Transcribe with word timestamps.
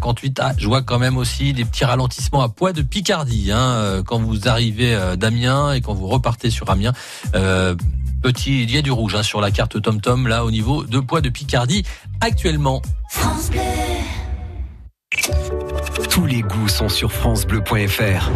58. 0.00 0.40
Ah, 0.42 0.52
je 0.56 0.66
vois 0.66 0.80
quand 0.82 0.98
même 0.98 1.18
aussi 1.18 1.52
des 1.52 1.64
petits 1.64 1.84
ralentissements 1.84 2.40
à 2.40 2.48
poids 2.48 2.72
de 2.72 2.80
Picardie. 2.80 3.52
Hein, 3.52 3.58
euh, 3.58 4.02
quand 4.02 4.18
vous 4.18 4.48
arrivez 4.48 4.94
euh, 4.94 5.16
d'Amiens 5.16 5.72
et 5.74 5.82
quand 5.82 5.92
vous 5.92 6.06
repartez 6.06 6.48
sur 6.48 6.70
Amiens. 6.70 6.92
Euh, 7.34 7.74
petit, 8.22 8.62
il 8.62 8.70
y 8.70 8.78
a 8.78 8.82
du 8.82 8.90
rouge 8.90 9.14
hein, 9.14 9.22
sur 9.22 9.40
la 9.40 9.50
carte 9.50 9.80
TomTom 9.80 10.26
là 10.26 10.44
au 10.44 10.50
niveau 10.50 10.84
de 10.84 11.00
poids 11.00 11.20
de 11.20 11.28
Picardie 11.28 11.84
actuellement. 12.20 12.80
Tous 16.08 16.26
les 16.26 16.40
goûts 16.40 16.68
sont 16.68 16.88
sur 16.88 17.12
francebleu.fr. 17.12 18.30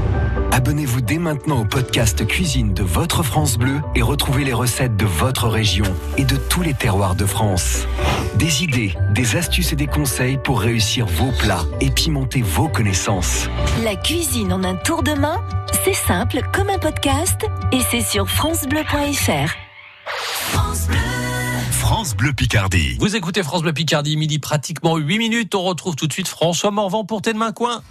Abonnez-vous 0.55 1.00
dès 1.00 1.18
maintenant 1.18 1.62
au 1.62 1.64
podcast 1.64 2.25
Cuisine 2.25 2.75
de 2.75 2.84
votre 2.84 3.25
France 3.25 3.59
Bleu 3.59 3.80
et 3.96 4.03
retrouvez 4.03 4.45
les 4.45 4.53
recettes 4.53 4.96
de 4.96 5.04
votre 5.04 5.48
région 5.48 5.84
et 6.16 6.25
de 6.25 6.36
tous 6.36 6.62
les 6.62 6.75
terroirs 6.75 7.16
de 7.16 7.27
France. 7.27 7.89
Des 8.36 8.62
idées, 8.62 8.95
des 9.11 9.35
astuces 9.35 9.72
et 9.72 9.77
des 9.77 9.89
conseils 9.89 10.39
pour 10.39 10.61
réussir 10.61 11.07
vos 11.07 11.32
plats 11.40 11.64
et 11.80 11.90
pimenter 11.90 12.40
vos 12.40 12.68
connaissances. 12.68 13.48
La 13.82 13.96
cuisine 13.96 14.53
en 14.53 14.63
un 14.63 14.77
tour 14.77 15.03
de 15.03 15.14
main, 15.14 15.44
c'est 15.85 15.93
simple 15.93 16.40
comme 16.53 16.71
un 16.71 16.79
podcast 16.79 17.44
et 17.72 17.80
c'est 17.91 18.02
sur 18.02 18.30
francebleu.fr. 18.30 19.50
France 21.72 22.14
Bleu 22.14 22.32
Picardie. 22.32 22.96
Vous 23.00 23.16
écoutez 23.16 23.43
France 23.43 23.63
Bleu 23.63 23.72
Picardie, 23.72 24.16
midi 24.16 24.39
pratiquement 24.39 24.99
8 24.99 25.18
minutes. 25.18 25.55
On 25.57 25.64
retrouve 25.64 25.96
tout 25.96 26.07
de 26.07 26.13
suite 26.13 26.29
François 26.29 26.71
Morvan 26.71 27.05
pour 27.05 27.22
T'es 27.22 27.32
de 27.32 27.39
main 27.39 27.50
coin. 27.50 27.82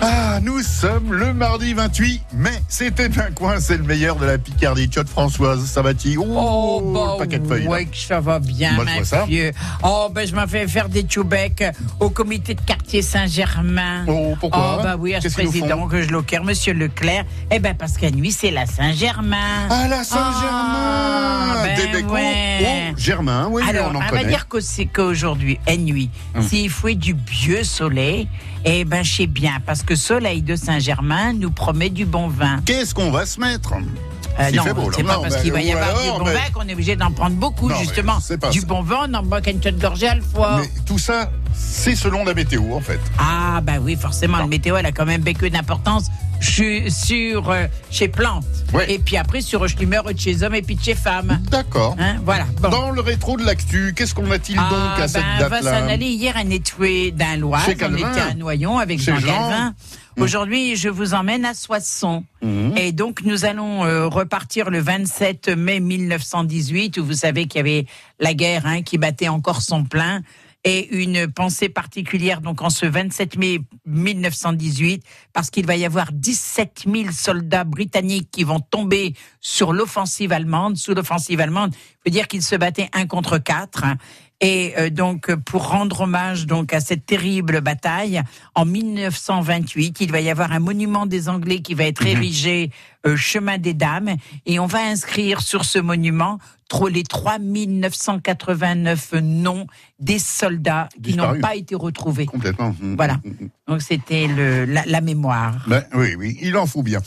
Ah, 0.00 0.38
nous 0.40 0.60
sommes 0.62 1.12
le 1.12 1.32
mardi 1.34 1.74
28 1.74 2.22
mai. 2.34 2.50
C'était 2.68 3.10
un 3.20 3.32
coin, 3.32 3.58
c'est 3.58 3.76
le 3.76 3.82
meilleur 3.82 4.14
de 4.14 4.26
la 4.26 4.38
Picardie. 4.38 4.86
Tchot 4.86 5.04
Françoise 5.06 5.64
Sabati. 5.64 6.16
Oh, 6.16 6.24
Oh, 6.28 6.92
bah, 6.94 7.00
le 7.14 7.18
paquet 7.18 7.38
de 7.40 7.46
feuilles. 7.48 7.64
là. 7.64 7.70
ouais, 7.70 7.84
que 7.86 7.96
ça 7.96 8.20
va 8.20 8.38
bien, 8.38 8.72
Moi, 8.74 8.84
monsieur. 9.00 9.50
Oh, 9.82 10.08
ben, 10.14 10.24
je 10.26 10.34
m'en 10.36 10.46
fais 10.46 10.68
faire 10.68 10.88
des 10.88 11.02
tchoubecs 11.02 11.64
au 11.98 12.10
comité 12.10 12.54
de 12.54 12.60
quartier 12.60 13.02
Saint-Germain. 13.02 14.04
Oh, 14.06 14.36
pourquoi 14.38 14.76
Oh, 14.78 14.82
bah 14.84 14.96
oui, 14.96 15.16
à 15.16 15.20
ce 15.20 15.28
président 15.30 15.88
que 15.88 16.00
je 16.02 16.10
loquère, 16.10 16.44
monsieur 16.44 16.74
Leclerc. 16.74 17.24
Eh 17.50 17.58
ben, 17.58 17.74
parce 17.76 17.96
qu'à 17.96 18.12
nuit, 18.12 18.30
c'est 18.30 18.52
la 18.52 18.66
Saint-Germain. 18.66 19.66
Ah, 19.68 19.88
la 19.88 20.04
Saint-Germain 20.04 21.54
Ah, 21.56 21.62
ben 21.64 21.76
Des 21.76 21.92
bécons. 21.92 22.14
ouais. 22.14 22.92
Oh, 22.92 22.94
Germain, 22.96 23.48
oui, 23.50 23.62
Alors, 23.68 23.90
on 23.92 23.96
en 23.96 23.98
on 23.98 24.00
va 24.00 24.08
connaît. 24.10 24.26
dire 24.26 24.46
que 24.46 24.60
c'est 24.60 24.86
qu'aujourd'hui, 24.86 25.58
à 25.66 25.76
nuit, 25.76 26.10
Hum. 26.36 26.42
s'il 26.42 26.70
faut 26.70 26.88
du 26.90 27.16
vieux 27.28 27.64
soleil, 27.64 28.28
eh 28.70 28.84
ben, 28.84 29.02
je 29.02 29.12
sais 29.16 29.26
bien, 29.26 29.58
parce 29.64 29.82
que 29.82 29.94
Soleil 29.96 30.42
de 30.42 30.54
Saint-Germain 30.56 31.32
nous 31.32 31.50
promet 31.50 31.90
du 31.90 32.04
bon 32.04 32.28
vin. 32.28 32.60
Qu'est-ce 32.64 32.94
qu'on 32.94 33.10
va 33.10 33.24
se 33.26 33.40
mettre 33.40 33.72
Euh, 33.74 34.50
non, 34.52 34.62
c'est 34.94 35.02
pas 35.02 35.14
Non, 35.14 35.22
parce 35.22 35.34
ben, 35.36 35.42
qu'il 35.42 35.52
va 35.52 35.60
y 35.62 35.72
avoir 35.72 35.88
alors, 35.88 36.02
du 36.02 36.18
bon 36.20 36.24
mais- 36.26 36.34
vin 36.34 36.50
qu'on 36.54 36.68
est 36.68 36.72
obligé 36.74 36.94
d'en 36.96 37.10
prendre 37.10 37.36
beaucoup, 37.36 37.68
Non, 37.68 37.76
justement. 37.80 38.18
Du 38.52 38.60
ça. 38.60 38.66
bon 38.66 38.82
vin, 38.82 39.06
on 39.08 39.14
en 39.14 39.22
boit 39.22 39.40
qu'une 39.40 39.58
petite 39.58 39.80
gorgée 39.80 40.08
à 40.08 40.14
la 40.16 40.20
fois. 40.20 40.58
Mais 40.60 40.70
tout 40.86 40.98
ça, 40.98 41.30
c'est 41.54 41.94
selon 41.94 42.24
la 42.24 42.34
météo, 42.34 42.72
en 42.72 42.80
fait. 42.80 43.00
Ah, 43.18 43.60
bah 43.62 43.74
oui, 43.80 43.96
forcément, 43.96 44.38
le 44.38 44.48
météo, 44.48 44.76
elle 44.76 44.86
a 44.86 44.92
quand 44.92 45.06
même 45.06 45.22
beaucoup 45.22 45.48
d'importance 45.48 46.06
sur, 46.40 47.50
euh, 47.50 47.66
chez 47.90 48.08
Plantes. 48.08 48.44
Ouais. 48.72 48.92
Et 48.92 48.98
puis 48.98 49.16
après, 49.16 49.40
sur 49.40 49.64
de 50.12 50.18
chez 50.18 50.42
hommes 50.42 50.54
et 50.54 50.62
puis 50.62 50.78
chez 50.80 50.94
femmes. 50.94 51.40
D'accord. 51.50 51.96
Hein, 51.98 52.16
voilà. 52.24 52.46
Bon. 52.60 52.68
Dans 52.68 52.90
le 52.90 53.00
rétro 53.00 53.36
de 53.36 53.44
l'actu, 53.44 53.92
qu'est-ce 53.96 54.14
qu'on 54.14 54.30
a-t-il 54.30 54.56
donc 54.56 54.66
Ah, 54.70 55.02
à 55.02 55.08
cette 55.08 55.22
ben, 55.22 55.48
va 55.48 55.58
s'en 55.58 55.64
date-là 55.64 55.92
aller 55.92 56.06
hier 56.06 56.36
à 56.36 56.44
Netoué 56.44 57.10
d'un. 57.10 57.36
Chez 57.64 57.76
On 57.82 57.94
était 57.94 58.20
à 58.20 58.34
Noyon 58.34 58.78
avec 58.78 59.00
Chez 59.00 59.12
Jean, 59.12 59.18
Jean. 59.20 59.26
Galvin. 59.26 59.74
Aujourd'hui, 60.18 60.74
je 60.74 60.88
vous 60.88 61.14
emmène 61.14 61.44
à 61.44 61.54
Soissons. 61.54 62.24
Mhm. 62.42 62.76
Et 62.76 62.92
donc, 62.92 63.22
nous 63.24 63.44
allons 63.44 63.84
euh, 63.84 64.08
repartir 64.08 64.70
le 64.70 64.80
27 64.80 65.48
mai 65.50 65.78
1918, 65.78 66.98
où 66.98 67.04
vous 67.04 67.12
savez 67.12 67.46
qu'il 67.46 67.58
y 67.58 67.60
avait 67.60 67.86
la 68.18 68.34
guerre 68.34 68.66
hein, 68.66 68.82
qui 68.82 68.98
battait 68.98 69.28
encore 69.28 69.62
son 69.62 69.84
plein. 69.84 70.22
Et 70.64 70.88
une 71.02 71.28
pensée 71.32 71.68
particulière, 71.68 72.40
donc 72.40 72.62
en 72.62 72.68
ce 72.70 72.84
27 72.84 73.36
mai 73.38 73.60
1918, 73.86 75.04
parce 75.32 75.50
qu'il 75.50 75.64
va 75.64 75.76
y 75.76 75.84
avoir 75.84 76.12
17 76.12 76.84
000 76.92 77.12
soldats 77.12 77.62
britanniques 77.64 78.30
qui 78.30 78.42
vont 78.42 78.58
tomber 78.58 79.14
sur 79.40 79.72
l'offensive 79.72 80.32
allemande, 80.32 80.76
sous 80.76 80.94
l'offensive 80.94 81.40
allemande. 81.40 81.74
Il 81.74 82.10
faut 82.10 82.12
dire 82.12 82.26
qu'ils 82.26 82.42
se 82.42 82.56
battaient 82.56 82.90
un 82.92 83.06
contre 83.06 83.38
quatre. 83.38 83.84
hein. 83.84 83.98
Et 84.40 84.74
euh, 84.78 84.88
donc, 84.88 85.34
pour 85.34 85.68
rendre 85.68 86.02
hommage 86.02 86.46
donc 86.46 86.72
à 86.72 86.78
cette 86.80 87.06
terrible 87.06 87.60
bataille, 87.60 88.22
en 88.54 88.64
1928, 88.64 90.00
il 90.00 90.12
va 90.12 90.20
y 90.20 90.30
avoir 90.30 90.52
un 90.52 90.60
monument 90.60 91.06
des 91.06 91.28
Anglais 91.28 91.58
qui 91.60 91.74
va 91.74 91.82
être 91.84 92.06
érigé 92.06 92.70
euh, 93.06 93.16
chemin 93.16 93.58
des 93.58 93.74
Dames, 93.74 94.14
et 94.46 94.60
on 94.60 94.66
va 94.66 94.78
inscrire 94.80 95.40
sur 95.40 95.64
ce 95.64 95.80
monument 95.80 96.38
trop 96.68 96.88
les 96.88 97.02
3989 97.02 99.14
noms 99.22 99.66
des 99.98 100.18
soldats 100.18 100.90
qui 101.02 101.16
n'ont 101.16 101.40
pas 101.40 101.56
été 101.56 101.74
retrouvés. 101.74 102.26
Complètement. 102.26 102.76
Mhm. 102.80 102.96
Voilà. 102.96 103.18
Donc 103.66 103.80
c'était 103.82 104.28
la, 104.28 104.84
la 104.84 105.00
mémoire. 105.00 105.64
Ben, 105.66 105.82
oui, 105.94 106.14
oui, 106.16 106.36
il 106.42 106.54
en 106.56 106.66
faut 106.66 106.82
bien. 106.82 107.00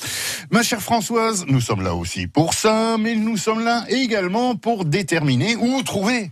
Ma 0.50 0.64
chère 0.64 0.81
Françoise, 0.81 1.46
nous 1.47 1.62
sommes 1.62 1.84
là 1.84 1.94
aussi 1.94 2.25
pour 2.28 2.56
ça, 2.56 2.97
mais 3.00 3.16
nous 3.16 3.38
sommes 3.38 3.64
là 3.64 3.86
également 3.88 4.56
pour 4.56 4.84
déterminer 4.84 5.56
ou 5.56 5.84
trouver 5.84 6.31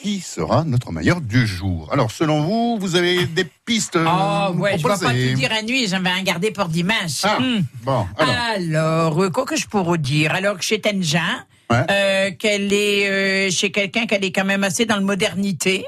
qui 0.00 0.20
sera 0.20 0.64
notre 0.64 0.92
meilleur 0.92 1.20
du 1.20 1.46
jour. 1.46 1.88
Alors, 1.92 2.10
selon 2.10 2.40
vous, 2.42 2.78
vous 2.80 2.96
avez 2.96 3.26
des 3.26 3.44
pistes 3.64 3.96
Oh 3.98 4.52
ouais, 4.56 4.78
je 4.78 4.82
vais 4.82 4.88
pas 4.88 4.96
tout 4.98 5.34
dire 5.34 5.52
à 5.52 5.62
nuit, 5.62 5.86
j'en 5.88 6.00
vais 6.00 6.10
un 6.10 6.22
garder 6.22 6.50
pour 6.50 6.66
dimanche. 6.68 7.20
Ah, 7.24 7.38
Hmm. 7.40 7.60
bon, 7.84 8.06
alors, 8.18 8.34
Alors, 8.56 9.22
euh, 9.24 9.30
quoi 9.30 9.44
que 9.44 9.56
je 9.56 9.66
pourrais 9.66 9.98
dire? 9.98 10.34
Alors 10.34 10.56
que 10.58 10.64
chez 10.64 10.80
Tenja, 10.80 11.20
Ouais. 11.70 11.84
euh, 11.90 12.30
qu'elle 12.32 12.72
est 12.72 13.08
euh, 13.08 13.50
chez 13.50 13.70
quelqu'un 13.70 14.06
qu'elle 14.06 14.24
est 14.24 14.32
quand 14.32 14.44
même 14.44 14.64
assez 14.64 14.86
dans 14.86 14.96
le 14.96 15.04
modernité. 15.04 15.84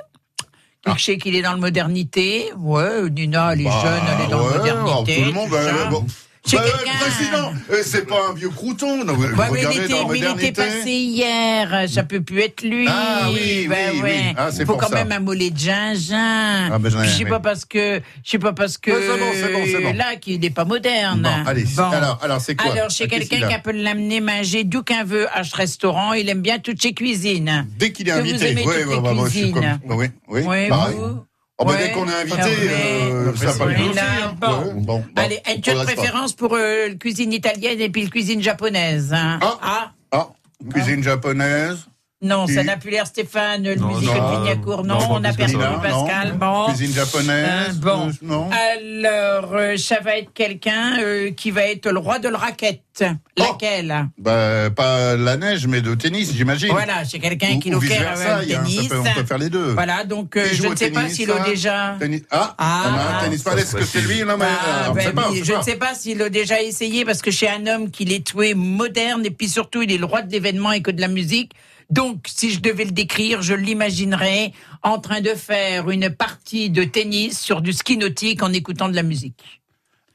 Ah. 0.86 0.94
Je 0.96 1.02
sais 1.04 1.18
qu'il 1.18 1.34
est 1.34 1.42
dans 1.42 1.54
le 1.54 1.60
modernité. 1.60 2.52
Ouais, 2.56 3.08
Nina, 3.10 3.52
elle 3.52 3.62
est 3.62 3.64
bah, 3.64 3.80
jeune, 3.82 4.02
elle 4.18 4.24
est 4.26 4.30
dans 4.30 4.44
ouais, 4.46 4.52
le 4.52 4.58
modernité. 4.58 4.92
alors, 4.92 5.04
tout 5.04 5.24
le 5.24 5.32
monde, 5.32 5.48
tout 5.48 5.54
ben, 5.54 6.06
Ben, 6.50 6.58
quelqu'un- 6.60 6.98
président, 6.98 7.52
euh, 7.70 7.82
c'est 7.84 8.06
pas 8.06 8.28
un 8.30 8.34
vieux 8.34 8.48
crouton. 8.48 9.04
non, 9.04 9.16
mais 9.16 9.28
il 9.62 9.80
était, 9.80 9.94
mais 10.10 10.18
il 10.18 10.52
passé 10.52 10.90
hier, 10.90 11.84
ça 11.88 12.02
peut 12.02 12.20
plus 12.20 12.40
être 12.40 12.62
lui. 12.62 12.86
Ah 12.88 13.28
oui, 13.32 13.68
Ben 13.68 13.90
oui, 13.94 14.00
ouais. 14.02 14.14
oui. 14.28 14.34
Ah, 14.36 14.50
c'est 14.50 14.66
Faut 14.66 14.76
quand 14.76 14.88
ça. 14.88 14.96
même 14.96 15.12
un 15.12 15.20
mollet 15.20 15.50
de 15.50 15.58
gingembre. 15.58 16.72
Ah, 16.74 16.78
ben, 16.78 16.90
je 16.90 17.08
sais 17.08 17.24
pas 17.24 17.36
oui. 17.36 17.42
parce 17.42 17.64
que, 17.64 18.02
je 18.24 18.30
sais 18.30 18.38
pas 18.38 18.52
parce 18.52 18.76
que 18.76 18.90
Ouais, 18.90 18.98
c'est 19.00 19.18
bon, 19.52 19.62
c'est 19.64 19.82
bon, 19.82 19.90
bon. 19.92 19.96
là 19.96 20.16
qu'il 20.16 20.40
n'est 20.40 20.50
pas 20.50 20.64
moderne. 20.64 21.26
Allez, 21.46 21.64
Bon. 21.76 21.84
alors, 21.90 22.18
alors 22.22 22.40
c'est 22.40 22.56
quoi? 22.56 22.72
Alors, 22.72 22.90
chez 22.90 23.04
Ah, 23.04 23.08
quelqu'un 23.08 23.48
qui 23.48 23.58
peut 23.62 23.72
l'amener 23.72 24.20
manger 24.20 24.64
d'où 24.64 24.82
qu'un 24.82 25.04
veut 25.04 25.28
à 25.32 25.44
ce 25.44 25.54
restaurant, 25.56 26.12
il 26.12 26.28
aime 26.28 26.42
bien 26.42 26.58
toutes 26.58 26.82
ses 26.82 26.92
cuisines. 26.92 27.66
Dès 27.78 27.92
qu'il 27.92 28.08
est 28.08 28.12
invité, 28.12 28.52
bah, 28.54 28.60
oui, 28.64 30.06
oui, 30.28 30.42
Oui, 30.44 30.68
vous 30.68 31.22
Oh, 31.62 31.64
bah, 31.64 31.72
Ouais. 31.74 31.86
dès 31.86 31.92
qu'on 31.92 32.08
est 32.08 32.14
invité, 32.14 32.38
Hervé. 32.38 33.12
euh, 33.12 33.36
ça 33.36 33.52
va 33.52 33.64
aussi. 33.66 33.94
là, 33.94 34.02
hein. 34.24 34.34
bon. 34.40 34.48
Ouais, 34.48 34.72
bon, 34.74 34.80
bon, 34.98 35.04
Allez, 35.16 35.40
une 35.48 35.60
de 35.60 35.60
progresse 35.62 35.86
pas. 35.86 35.92
préférence 35.94 36.32
pour 36.34 36.54
euh, 36.54 36.88
la 36.88 36.94
cuisine 36.96 37.32
italienne 37.32 37.80
et 37.80 37.88
puis 37.88 38.02
la 38.04 38.10
cuisine 38.10 38.42
japonaise. 38.42 39.12
hein. 39.12 39.38
Ah. 39.62 39.92
Ah, 40.10 40.28
cuisine 40.72 41.02
japonaise. 41.02 41.86
Non, 42.22 42.46
ça 42.46 42.62
n'a 42.62 42.76
plus 42.76 42.90
l'air 42.90 43.06
Stéphane, 43.06 43.64
le 43.64 43.74
Non, 43.74 43.88
musique 43.88 44.08
de 44.08 44.38
Vignacourt. 44.40 44.84
Non, 44.84 44.98
non, 45.00 45.06
on 45.10 45.24
a 45.24 45.32
perdu 45.32 45.56
Pascal. 45.56 46.28
non. 46.28 46.36
Bon. 46.36 46.66
Cuisine 46.68 46.94
japonaise. 46.94 47.48
Euh, 47.70 47.80
bon. 47.80 48.08
euh, 48.08 48.12
non. 48.22 48.48
Alors, 48.52 49.54
euh, 49.54 49.76
ça 49.76 49.98
va 50.00 50.16
être 50.18 50.32
quelqu'un 50.32 50.92
qui 51.36 51.50
va 51.50 51.62
être 51.66 51.90
le 51.90 51.98
roi 51.98 52.18
de 52.20 52.28
la 52.28 52.38
raquette. 52.38 52.80
Oh. 53.02 53.06
Laquelle? 53.38 54.06
Bah, 54.18 54.70
pas 54.70 55.16
la 55.16 55.36
neige, 55.36 55.66
mais 55.66 55.80
de 55.80 55.94
tennis, 55.94 56.32
j'imagine. 56.34 56.68
Voilà, 56.70 57.04
c'est 57.04 57.18
quelqu'un 57.18 57.58
qui 57.58 57.70
ou 57.70 57.72
nous 57.72 57.80
fait 57.80 57.98
ça 58.14 58.40
tennis. 58.46 58.86
peut- 58.88 58.98
on 59.00 59.02
peut 59.14 59.24
faire 59.24 59.38
les 59.38 59.48
deux. 59.50 59.72
Voilà, 59.72 60.04
donc 60.04 60.36
je 60.38 60.66
ne 60.68 60.76
sais 60.76 60.90
pas 60.90 61.08
s'il 61.08 61.30
a 61.30 61.38
ça 61.38 61.44
déjà. 61.50 61.96
Tennis- 61.98 62.22
Ah, 62.30 62.54
Ah, 62.58 62.82
on 62.84 62.88
a 62.88 63.00
un 63.00 63.18
ah, 63.18 63.24
tennis 63.24 63.42
pas. 63.42 63.56
Est-ce 63.56 63.76
que 63.76 63.84
c'est 63.84 64.02
lui 64.02 64.22
Non, 64.24 64.36
mais 64.38 64.44
Ah, 64.48 64.88
on 64.90 64.92
ben 64.92 65.02
sait 65.06 65.12
pas, 65.12 65.26
on 65.28 65.32
oui, 65.32 65.38
sait 65.38 65.44
je 65.44 65.52
ne 65.58 65.62
sais 65.62 65.76
pas 65.76 65.94
s'il 65.94 66.20
a 66.22 66.28
déjà 66.28 66.60
essayé 66.62 67.04
parce 67.04 67.20
que 67.22 67.30
chez 67.30 67.48
un 67.48 67.66
homme 67.66 67.90
qu'il 67.90 68.12
est 68.12 68.24
tué 68.26 68.54
moderne 68.54 69.24
et 69.24 69.30
puis 69.30 69.48
surtout 69.48 69.82
il 69.82 69.90
est 69.90 69.98
le 69.98 70.04
roi 70.04 70.22
de 70.22 70.30
l'événement 70.30 70.70
et 70.72 70.82
que 70.82 70.90
de 70.90 71.00
la 71.00 71.08
musique. 71.08 71.52
Donc, 71.92 72.24
si 72.26 72.50
je 72.50 72.60
devais 72.60 72.86
le 72.86 72.90
décrire, 72.90 73.42
je 73.42 73.52
l'imaginerais 73.52 74.52
en 74.82 74.98
train 74.98 75.20
de 75.20 75.34
faire 75.34 75.90
une 75.90 76.08
partie 76.08 76.70
de 76.70 76.84
tennis 76.84 77.38
sur 77.38 77.60
du 77.60 77.74
ski 77.74 77.98
nautique 77.98 78.42
en 78.42 78.50
écoutant 78.50 78.88
de 78.88 78.96
la 78.96 79.02
musique. 79.02 79.60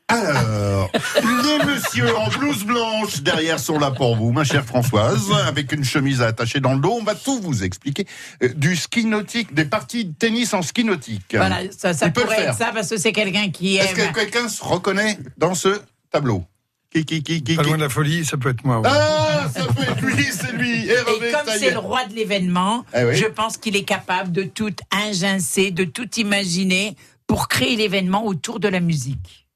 Alors, 0.07 0.89
les 1.21 1.65
messieurs 1.65 2.17
en 2.17 2.29
blouse 2.29 2.63
blanche 2.63 3.21
derrière 3.21 3.59
sont 3.59 3.77
là 3.77 3.91
pour 3.91 4.15
vous, 4.15 4.31
ma 4.31 4.43
chère 4.43 4.65
Françoise, 4.65 5.31
avec 5.45 5.71
une 5.71 5.83
chemise 5.83 6.23
à 6.23 6.27
attacher 6.27 6.61
dans 6.61 6.73
le 6.73 6.79
dos. 6.79 6.97
On 6.99 7.03
va 7.03 7.13
tout 7.13 7.39
vous 7.41 7.63
expliquer. 7.63 8.07
Euh, 8.41 8.49
Du 8.55 8.75
ski 8.75 9.05
nautique, 9.05 9.53
des 9.53 9.65
parties 9.65 10.05
de 10.05 10.13
tennis 10.13 10.55
en 10.55 10.63
ski 10.63 10.83
nautique. 10.83 11.35
Voilà, 11.35 11.59
ça, 11.71 11.93
pourrait 12.09 12.41
être 12.41 12.57
ça 12.57 12.71
parce 12.73 12.89
que 12.89 12.97
c'est 12.97 13.11
quelqu'un 13.11 13.51
qui 13.51 13.75
Est-ce 13.77 13.99
aime. 13.99 14.13
que 14.13 14.19
quelqu'un 14.19 14.49
se 14.49 14.63
reconnaît 14.63 15.19
dans 15.37 15.53
ce 15.53 15.79
tableau? 16.09 16.43
Qui, 17.05 17.21
qui, 17.21 17.23
qui, 17.23 17.43
qui, 17.43 17.55
Pas 17.55 17.63
qui 17.63 17.67
loin 17.69 17.77
de 17.77 17.83
la 17.83 17.89
folie, 17.89 18.25
ça 18.25 18.37
peut 18.37 18.49
être 18.49 18.63
moi. 18.63 18.79
ouais. 18.79 18.89
Ah, 18.91 19.47
ça 19.53 19.65
peut 19.65 19.83
être 19.83 20.01
lui, 20.01 20.23
c'est 20.23 20.51
lui. 20.53 20.87
Hervé 20.89 21.27
Et 21.27 21.31
comme 21.31 21.41
c'est 21.59 21.71
le 21.71 21.79
roi 21.79 22.05
de 22.05 22.13
l'événement, 22.13 22.85
Eh 22.95 23.03
oui. 23.03 23.15
je 23.15 23.25
pense 23.25 23.57
qu'il 23.57 23.75
est 23.75 23.83
capable 23.83 24.31
de 24.31 24.43
tout 24.43 24.73
ingincer, 24.91 25.71
de 25.71 25.83
tout 25.83 26.09
imaginer 26.19 26.95
pour 27.27 27.47
créer 27.47 27.75
l'événement 27.75 28.25
autour 28.25 28.59
de 28.59 28.67
la 28.67 28.79
musique. 28.79 29.47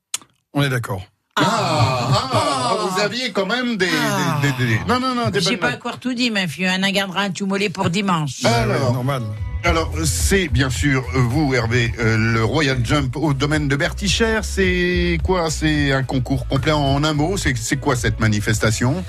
On 0.53 0.61
est 0.61 0.69
d'accord. 0.69 1.01
Ah, 1.37 2.29
ah, 2.33 2.77
vous 2.89 2.99
aviez 2.99 3.31
quand 3.31 3.45
même 3.45 3.77
des, 3.77 3.87
Ah. 3.89 4.39
des- 4.41 4.51
des- 4.65 4.73
des- 4.77 4.79
non 4.87 4.99
non 4.99 5.15
non 5.15 5.29
des 5.29 5.39
Je 5.39 5.45
sais 5.45 5.51
bonnes 5.51 5.59
pas 5.59 5.71
notes. 5.71 5.79
quoi 5.79 5.93
tout 5.99 6.13
dit, 6.13 6.29
mais 6.29 6.47
fieu, 6.47 6.67
un 6.67 6.91
gardera 6.91 7.21
un 7.21 7.31
tout 7.31 7.45
mollet 7.45 7.69
pour 7.69 7.89
dimanche. 7.89 8.39
Ah. 8.43 8.63
Alors. 8.63 8.93
Normal. 8.93 9.23
Alors, 9.63 9.91
c'est 10.05 10.47
bien 10.47 10.69
sûr 10.71 11.03
euh, 11.15 11.19
vous, 11.19 11.53
Hervé, 11.53 11.93
euh, 11.99 12.17
le 12.33 12.43
Royal 12.43 12.79
Jump 12.83 13.15
au 13.15 13.33
domaine 13.33 13.67
de 13.67 13.75
Bertichère. 13.75 14.43
C'est 14.43 15.19
quoi? 15.23 15.49
C'est 15.51 15.91
un 15.93 16.03
concours 16.03 16.47
complet 16.47 16.71
en 16.71 17.03
un 17.03 17.13
mot? 17.13 17.37
C'est 17.37 17.55
c'est 17.57 17.77
quoi 17.77 17.95
cette 17.95 18.19
manifestation? 18.19 19.03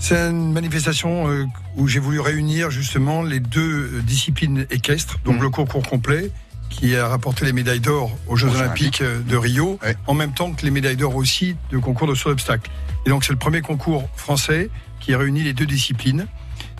C'est 0.00 0.16
une 0.16 0.52
manifestation 0.52 1.28
euh, 1.28 1.44
où 1.76 1.86
j'ai 1.88 1.98
voulu 2.00 2.20
réunir 2.20 2.70
justement 2.70 3.22
les 3.22 3.40
deux 3.40 3.90
euh, 3.94 4.00
disciplines 4.02 4.66
équestres, 4.70 5.18
donc 5.24 5.36
Mhm. 5.36 5.42
le 5.42 5.50
concours 5.50 5.82
complet 5.86 6.30
qui 6.70 6.96
a 6.96 7.08
rapporté 7.08 7.44
les 7.44 7.52
médailles 7.52 7.80
d'or 7.80 8.10
aux 8.26 8.36
Jeux 8.36 8.48
Olympiques 8.54 9.00
euh, 9.00 9.20
de 9.20 9.36
Rio, 9.36 9.78
Ouais. 9.82 9.96
en 10.06 10.14
même 10.14 10.32
temps 10.32 10.52
que 10.52 10.64
les 10.64 10.70
médailles 10.70 10.96
d'or 10.96 11.16
aussi 11.16 11.56
de 11.70 11.78
concours 11.78 12.06
de 12.06 12.14
saut 12.14 12.28
d'obstacle. 12.30 12.70
Et 13.06 13.10
donc 13.10 13.24
c'est 13.24 13.32
le 13.32 13.38
premier 13.38 13.60
concours 13.62 14.08
français 14.16 14.70
qui 15.00 15.14
réunit 15.14 15.42
les 15.42 15.52
deux 15.54 15.66
disciplines. 15.66 16.26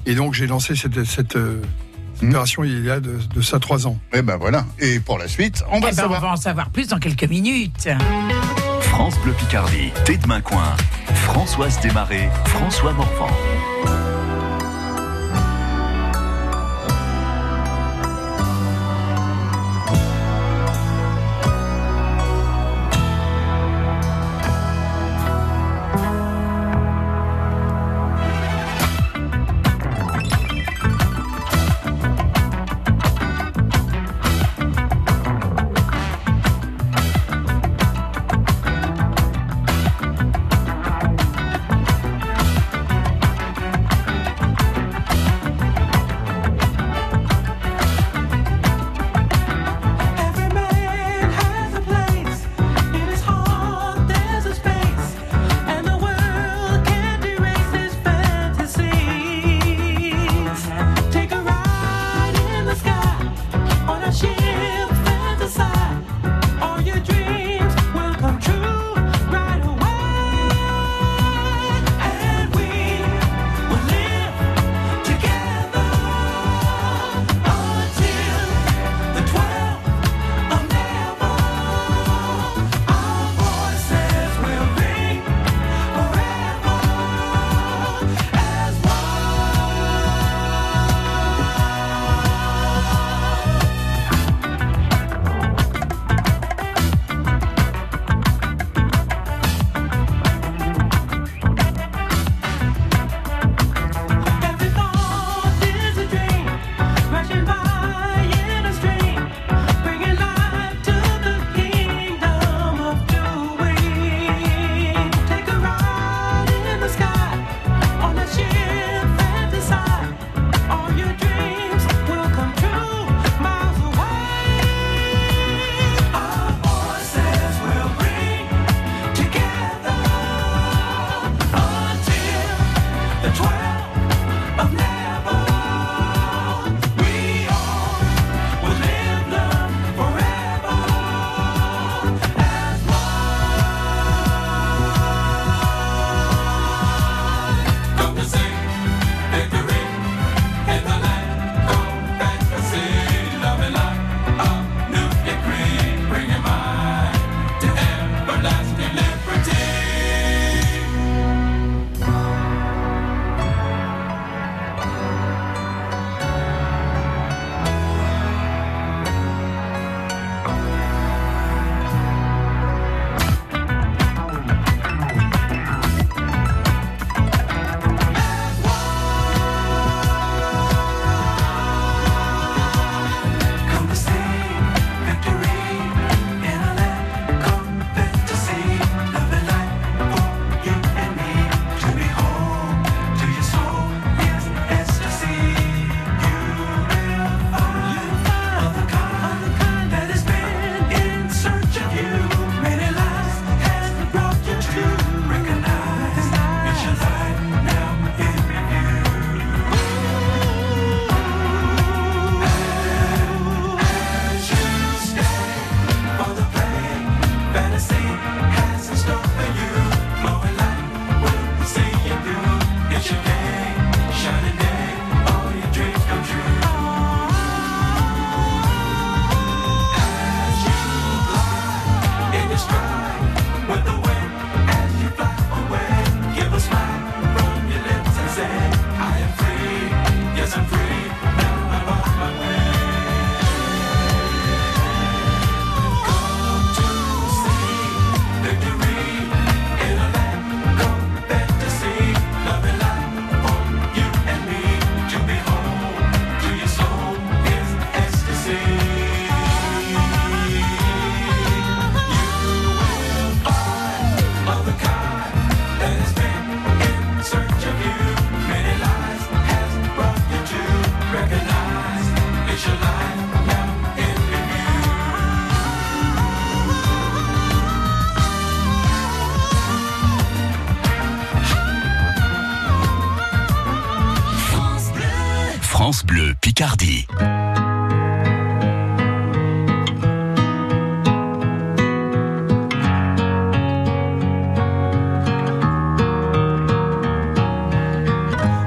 Et 0.07 0.15
donc 0.15 0.35
j'ai 0.35 0.47
lancé 0.47 0.75
cette, 0.77 1.05
cette 1.05 1.37
euh, 1.37 1.63
Mhm. 2.21 2.31
opération 2.31 2.65
il 2.65 2.85
y 2.85 2.91
a 2.91 2.99
de, 2.99 3.17
de 3.33 3.41
ça 3.41 3.61
trois 3.61 3.87
ans. 3.87 3.97
Eh 4.13 4.23
ben 4.23 4.37
voilà. 4.39 4.67
Et 4.81 4.99
pour 4.99 5.19
la 5.19 5.29
suite, 5.29 5.63
on 5.71 5.79
va 5.79 5.91
Eh 5.93 5.95
ben, 5.95 6.05
on 6.07 6.19
va 6.19 6.33
en 6.33 6.37
savoir 6.37 6.71
plus 6.71 6.89
dans 6.89 6.99
quelques 6.99 7.23
minutes. 7.29 7.89
France 8.81 9.15
Bleu 9.23 9.33
Picardie, 9.35 9.93
Tête 10.05 10.23
de 10.23 10.27
Main 10.27 10.41
Coin, 10.41 10.75
Françoise 11.15 11.79
Desmarais, 11.81 12.29
François 12.47 12.93
Morvan. 12.93 13.29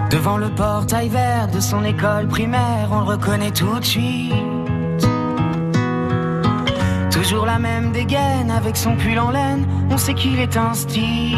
Devant 0.09 0.37
le 0.37 0.49
portail 0.55 1.09
vert 1.09 1.49
de 1.49 1.59
son 1.59 1.83
école 1.83 2.29
primaire, 2.29 2.87
on 2.91 2.99
le 2.99 3.03
reconnaît 3.03 3.51
tout 3.51 3.77
de 3.77 3.83
suite. 3.83 4.31
Toujours 7.11 7.45
la 7.45 7.59
même 7.59 7.91
dégaine 7.91 8.51
avec 8.51 8.77
son 8.77 8.95
pull 8.95 9.19
en 9.19 9.31
laine, 9.31 9.67
on 9.89 9.97
sait 9.97 10.13
qu'il 10.13 10.39
est 10.39 10.55
un 10.55 10.73
style. 10.73 11.37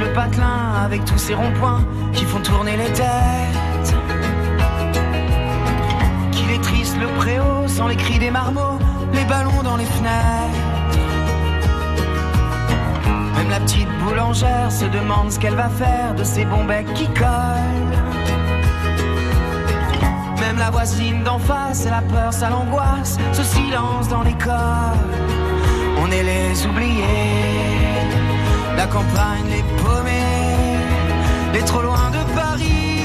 Le 0.00 0.12
patelin 0.12 0.74
avec 0.84 1.04
tous 1.04 1.18
ces 1.18 1.34
ronds-points 1.34 1.84
qui 2.12 2.24
font 2.24 2.40
tourner 2.40 2.76
les 2.76 2.92
têtes. 2.92 3.94
Qu'il 6.32 6.50
est 6.50 6.62
triste 6.62 6.96
le 7.00 7.08
préau 7.18 7.66
sans 7.66 7.88
les 7.88 7.96
cris 7.96 8.18
des 8.18 8.30
marmots, 8.30 8.78
les 9.12 9.24
ballons 9.24 9.62
dans 9.62 9.76
les 9.76 9.84
fenêtres. 9.84 10.58
Même 13.36 13.50
la 13.50 13.60
petite 13.60 13.88
boulangère 14.04 14.70
se 14.70 14.84
demande 14.84 15.32
ce 15.32 15.38
qu'elle 15.38 15.54
va 15.56 15.68
faire 15.68 16.14
de 16.16 16.24
ces 16.24 16.44
bons 16.44 16.64
becs 16.64 16.92
qui 16.94 17.06
collent. 17.08 17.98
Même 20.40 20.58
la 20.58 20.70
voisine 20.70 21.22
d'en 21.24 21.38
face, 21.38 21.86
la 21.86 22.02
peur, 22.02 22.32
ça 22.32 22.50
l'angoisse, 22.50 23.18
ce 23.32 23.42
silence 23.42 24.08
dans 24.08 24.22
l'école. 24.22 24.54
On 26.00 26.10
est 26.10 26.22
les 26.22 26.66
oubliés, 26.66 27.98
la 28.78 28.86
campagne 28.86 29.48
les 29.50 29.64
paumés, 29.82 30.78
les 31.52 31.62
trop 31.62 31.82
loin 31.82 32.10
de 32.10 32.22
Paris, 32.32 33.02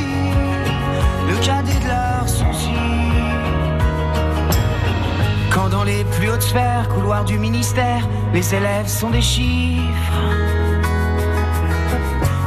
le 1.28 1.36
cadet 1.44 1.80
de 1.80 1.88
leurs 1.88 2.30
soucis. 2.30 3.10
Quand 5.52 5.70
dans 5.70 5.84
les 5.84 6.04
plus 6.04 6.30
hautes 6.30 6.44
sphères, 6.44 6.88
couloirs 6.90 7.26
du 7.26 7.40
ministère, 7.40 8.08
les 8.36 8.54
élèves 8.54 8.88
sont 8.88 9.10
des 9.10 9.24
chiffres. 9.24 10.20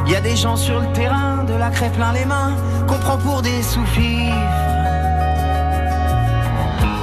Il 0.07 0.13
y 0.13 0.17
a 0.17 0.21
des 0.21 0.37
gens 0.37 0.55
sur 0.55 0.79
le 0.79 0.87
terrain, 0.93 1.43
de 1.43 1.55
la 1.55 1.71
craie 1.71 1.91
plein 1.91 2.13
les 2.13 2.27
mains, 2.27 2.55
qu'on 2.87 2.99
prend 2.99 3.19
pour 3.19 3.43
des 3.43 3.61
sous-fifres. 3.61 4.37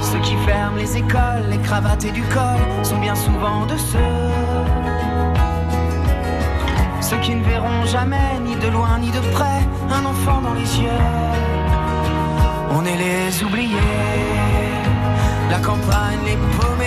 Ceux 0.00 0.20
qui 0.20 0.36
ferment 0.46 0.78
les 0.78 0.96
écoles, 0.96 1.44
les 1.50 1.58
cravates 1.58 2.06
et 2.06 2.12
du 2.12 2.22
col 2.22 2.60
sont 2.82 2.98
bien 2.98 3.14
souvent 3.14 3.66
de 3.66 3.76
ceux. 3.76 4.83
Qui 7.22 7.36
ne 7.36 7.44
verront 7.44 7.86
jamais, 7.86 8.38
ni 8.44 8.54
de 8.56 8.68
loin 8.68 8.98
ni 8.98 9.10
de 9.10 9.20
près, 9.32 9.60
un 9.90 10.04
enfant 10.04 10.42
dans 10.42 10.52
les 10.52 10.78
yeux. 10.78 10.90
On 12.76 12.84
est 12.84 12.96
les 12.96 13.42
oubliés, 13.42 13.78
la 15.50 15.58
campagne 15.58 16.18
les 16.26 16.36
paumés, 16.56 16.84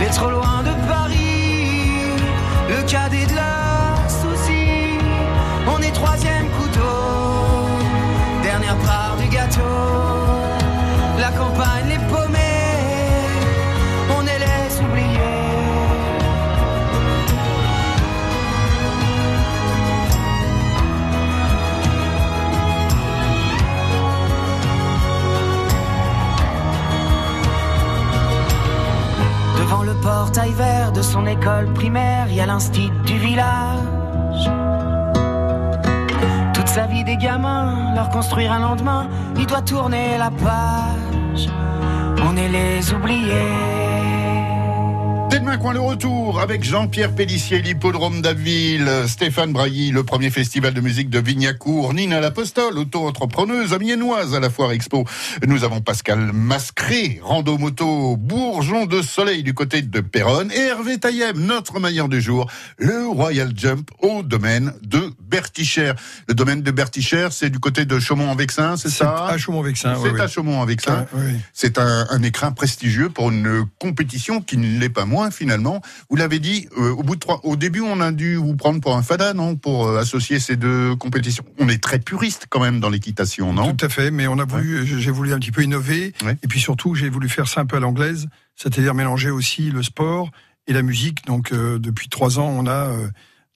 les 0.00 0.06
trop 0.06 0.30
loin 0.30 0.64
de 0.64 0.72
Paris, 0.88 2.10
le 2.68 2.82
cadet 2.90 3.26
de 3.26 3.34
leurs 3.36 4.10
soucis. 4.10 4.98
On 5.72 5.80
est 5.80 5.92
troisième 5.92 6.48
couteau, 6.58 6.98
dernière 8.42 8.78
part 8.78 9.16
du 9.20 9.28
gâteau. 9.28 9.60
La 11.20 11.30
campagne 11.30 11.77
de 30.94 31.02
son 31.02 31.26
école 31.26 31.72
primaire, 31.74 32.26
il 32.28 32.36
y 32.36 32.40
a 32.40 32.46
du 33.04 33.18
village. 33.18 34.48
Toute 36.54 36.68
sa 36.68 36.86
vie 36.86 37.02
des 37.02 37.16
gamins, 37.16 37.92
leur 37.96 38.08
construire 38.10 38.52
un 38.52 38.60
lendemain, 38.60 39.08
il 39.36 39.46
doit 39.46 39.62
tourner 39.62 40.16
la 40.16 40.30
page. 40.30 41.48
On 42.24 42.36
est 42.36 42.48
les 42.48 42.92
oubliés. 42.92 43.77
Demain, 45.38 45.56
coin 45.56 45.72
le 45.72 45.78
retour 45.78 46.40
avec 46.40 46.64
Jean-Pierre 46.64 47.14
Pellissier, 47.14 47.62
l'hippodrome 47.62 48.22
d'Abbeville, 48.22 48.90
Stéphane 49.06 49.52
Brailly, 49.52 49.92
le 49.92 50.02
premier 50.02 50.30
festival 50.30 50.74
de 50.74 50.80
musique 50.80 51.10
de 51.10 51.20
Vignacourt, 51.20 51.94
Nina 51.94 52.18
Lapostole, 52.18 52.76
auto-entrepreneuse 52.76 53.72
amiénoise 53.72 54.34
à 54.34 54.40
la 54.40 54.50
Foire 54.50 54.72
Expo. 54.72 55.04
Nous 55.46 55.62
avons 55.62 55.80
Pascal 55.80 56.32
Mascré, 56.32 57.20
rando 57.22 57.56
moto, 57.56 58.16
bourgeon 58.16 58.86
de 58.86 59.00
soleil 59.00 59.44
du 59.44 59.54
côté 59.54 59.80
de 59.80 60.00
Péronne, 60.00 60.50
et 60.50 60.58
Hervé 60.58 60.98
Taillem, 60.98 61.38
notre 61.38 61.78
meilleur 61.78 62.08
du 62.08 62.20
jour, 62.20 62.50
le 62.76 63.06
Royal 63.06 63.52
Jump 63.54 63.88
au 64.00 64.24
domaine 64.24 64.72
de 64.82 65.12
Bertichère. 65.20 65.94
Le 66.26 66.34
domaine 66.34 66.62
de 66.62 66.70
Bertichère, 66.72 67.32
c'est 67.32 67.50
du 67.50 67.60
côté 67.60 67.84
de 67.84 68.00
Chaumont-en-Vexin, 68.00 68.76
c'est 68.76 68.88
C'est 68.88 69.04
ça 69.04 69.26
à 69.26 69.38
Chaumont-Vexin. 69.38 69.94
C'est 70.02 70.10
oui, 70.10 70.20
à 70.20 70.26
Chaumont-en-Vexin. 70.26 71.06
Oui. 71.14 71.34
C'est 71.52 71.78
un, 71.78 72.08
un 72.10 72.22
écrin 72.24 72.50
prestigieux 72.50 73.08
pour 73.08 73.30
une 73.30 73.66
compétition 73.78 74.40
qui 74.40 74.56
ne 74.56 74.80
l'est 74.80 74.88
pas 74.88 75.04
moins 75.04 75.27
finalement. 75.30 75.80
Vous 76.10 76.16
l'avez 76.16 76.38
dit, 76.38 76.68
euh, 76.78 76.90
au 76.90 77.02
bout 77.02 77.14
de 77.14 77.20
trois, 77.20 77.40
au 77.44 77.56
début, 77.56 77.80
on 77.80 78.00
a 78.00 78.12
dû 78.12 78.36
vous 78.36 78.56
prendre 78.56 78.80
pour 78.80 78.96
un 78.96 79.02
fada, 79.02 79.34
non, 79.34 79.56
pour 79.56 79.86
euh, 79.86 79.98
associer 80.00 80.38
ces 80.40 80.56
deux 80.56 80.94
compétitions. 80.96 81.44
On 81.58 81.68
est 81.68 81.82
très 81.82 81.98
puriste 81.98 82.46
quand 82.48 82.60
même 82.60 82.80
dans 82.80 82.90
l'équitation, 82.90 83.52
non? 83.52 83.74
Tout 83.74 83.86
à 83.86 83.88
fait, 83.88 84.10
mais 84.10 84.26
on 84.26 84.38
a 84.38 84.44
voulu, 84.44 84.86
j'ai 84.86 85.10
voulu 85.10 85.32
un 85.32 85.38
petit 85.38 85.52
peu 85.52 85.62
innover, 85.62 86.12
Ouais. 86.24 86.36
et 86.42 86.48
puis 86.48 86.60
surtout 86.60 86.94
j'ai 86.94 87.08
voulu 87.08 87.28
faire 87.28 87.48
ça 87.48 87.60
un 87.60 87.66
peu 87.66 87.76
à 87.76 87.80
l'anglaise, 87.80 88.28
c'est-à-dire 88.56 88.94
mélanger 88.94 89.30
aussi 89.30 89.70
le 89.70 89.82
sport 89.82 90.30
et 90.66 90.72
la 90.72 90.82
musique. 90.82 91.24
Donc 91.26 91.52
euh, 91.52 91.78
depuis 91.78 92.08
trois 92.08 92.38
ans, 92.38 92.48
on 92.48 92.66
a 92.66 92.90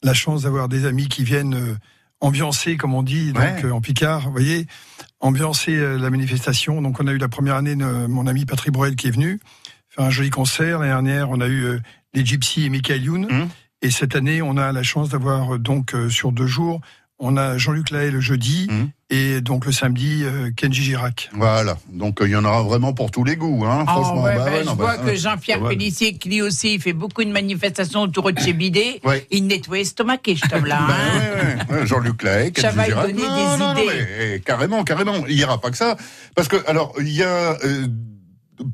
la 0.03 0.15
chance 0.15 0.43
d'avoir 0.43 0.69
des 0.69 0.87
amis 0.87 1.09
qui 1.09 1.23
viennent 1.25 1.77
ambiancer, 2.21 2.77
comme 2.77 2.95
on 2.95 3.03
dit, 3.03 3.33
donc 3.33 3.43
Ouais. 3.43 3.65
euh, 3.65 3.73
en 3.73 3.81
Picard, 3.81 4.23
vous 4.27 4.33
voyez, 4.33 4.67
ambiancer 5.21 5.75
euh, 5.77 5.99
la 5.99 6.09
manifestation. 6.11 6.81
Donc 6.81 7.01
on 7.01 7.07
a 7.07 7.13
eu 7.13 7.19
la 7.19 7.29
première 7.29 7.57
année 7.57 7.75
mon 7.75 8.27
ami 8.27 8.45
Patrick 8.47 8.73
Broel 8.73 8.95
qui 8.97 9.09
est 9.09 9.11
venu 9.11 9.41
faire 9.95 10.05
un 10.05 10.11
joli 10.11 10.31
concert. 10.31 10.79
L'année 10.79 10.91
dernière, 10.93 11.31
on 11.31 11.41
a 11.41 11.47
eu 11.47 11.65
euh, 11.65 11.79
les 12.15 12.25
Gypsy 12.25 12.65
et 12.67 12.69
Michael 12.71 13.03
Youn. 13.03 13.27
Mhm. 13.31 13.49
Et 13.83 13.91
cette 13.91 14.15
année, 14.15 14.43
on 14.43 14.57
a 14.57 14.73
la 14.73 14.83
chance 14.83 15.09
d'avoir 15.09 15.55
euh, 15.55 15.59
donc 15.59 15.95
euh, 15.95 16.09
sur 16.09 16.33
deux 16.33 16.47
jours, 16.47 16.81
on 17.19 17.37
a 17.37 17.57
Jean-Luc 17.57 17.91
Lahaye 17.91 18.11
le 18.11 18.21
jeudi 18.21 18.67
Mhm. 18.69 18.91
et 19.11 19.41
donc 19.41 19.65
le 19.65 19.71
samedi 19.71 20.25
Kenji 20.57 20.83
Girac. 20.83 21.31
Voilà. 21.35 21.77
Donc 21.93 22.19
il 22.21 22.29
y 22.31 22.35
en 22.37 22.45
aura 22.45 22.63
vraiment 22.65 22.95
pour 22.95 23.13
tous 23.13 23.23
les 23.23 23.37
goûts, 23.37 23.65
hein. 23.65 23.85
Ah 23.87 23.93
Franchement, 23.93 24.23
ouais, 24.25 24.35
bah 24.35 24.45
bah, 24.47 24.51
ouais, 24.51 24.61
je 24.63 24.67
non, 24.67 24.75
vois 24.75 24.97
bah, 24.97 25.03
que. 25.13 25.15
Jean-Pierre. 25.17 25.63
Pellissier, 25.63 26.15
qui 26.19 26.31
lui 26.31 26.43
aussi, 26.43 26.75
il 26.75 26.81
fait 26.81 26.93
beaucoup 26.95 27.23
de 27.23 27.31
manifestations 27.31 28.03
autour 28.03 28.33
de 28.33 28.41
chez 28.41 28.53
Bidet. 28.55 29.01
Ouais. 29.05 29.25
Il 29.31 29.47
nettoie 29.47 29.79
estomaqué, 29.81 30.35
je 30.35 30.43
t'aime 30.49 30.65
là. 30.67 30.81
Bah, 30.89 30.95
hein. 30.97 31.21
ouais, 31.69 31.75
ouais, 31.75 31.81
ouais. 31.81 31.87
Jean-Luc 31.87 32.23
Lahaye, 32.25 32.53
Ça 32.57 32.71
Kenji 32.73 32.77
va 32.77 32.83
lui 32.87 32.91
Girac. 32.91 33.07
donner 33.07 33.23
non, 33.23 33.37
des 33.37 33.43
non, 33.43 33.59
non, 33.59 33.73
idées. 33.75 33.87
mais, 33.87 34.33
eh, 34.37 34.41
carrément, 34.41 34.83
carrément. 34.83 35.25
Il 35.29 35.37
n'y 35.37 35.45
aura 35.45 35.61
pas 35.61 35.71
que 35.71 35.77
ça. 35.77 35.97
Parce 36.35 36.49
que, 36.49 36.57
alors, 36.69 36.93
il 36.99 37.09
y 37.11 37.23
a 37.23 37.57
euh, 37.65 37.87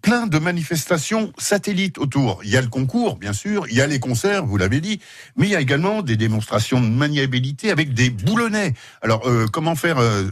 plein 0.02 0.26
de 0.26 0.38
manifestations 0.38 1.32
satellites 1.38 1.98
autour. 1.98 2.40
Il 2.44 2.50
y 2.50 2.56
a 2.56 2.60
le 2.60 2.68
concours, 2.68 3.16
bien 3.16 3.32
sûr, 3.32 3.66
il 3.70 3.76
y 3.76 3.80
a 3.80 3.86
les 3.86 4.00
concerts, 4.00 4.44
vous 4.44 4.56
l'avez 4.56 4.80
dit, 4.80 5.00
mais 5.36 5.46
il 5.46 5.50
y 5.50 5.56
a 5.56 5.60
également 5.60 6.02
des 6.02 6.16
démonstrations 6.16 6.80
de 6.80 6.86
maniabilité 6.88 7.70
avec 7.70 7.94
des 7.94 8.10
boulonnais. 8.10 8.74
Alors, 9.02 9.26
euh, 9.28 9.46
comment 9.50 9.74
faire 9.76 9.98
euh, 9.98 10.24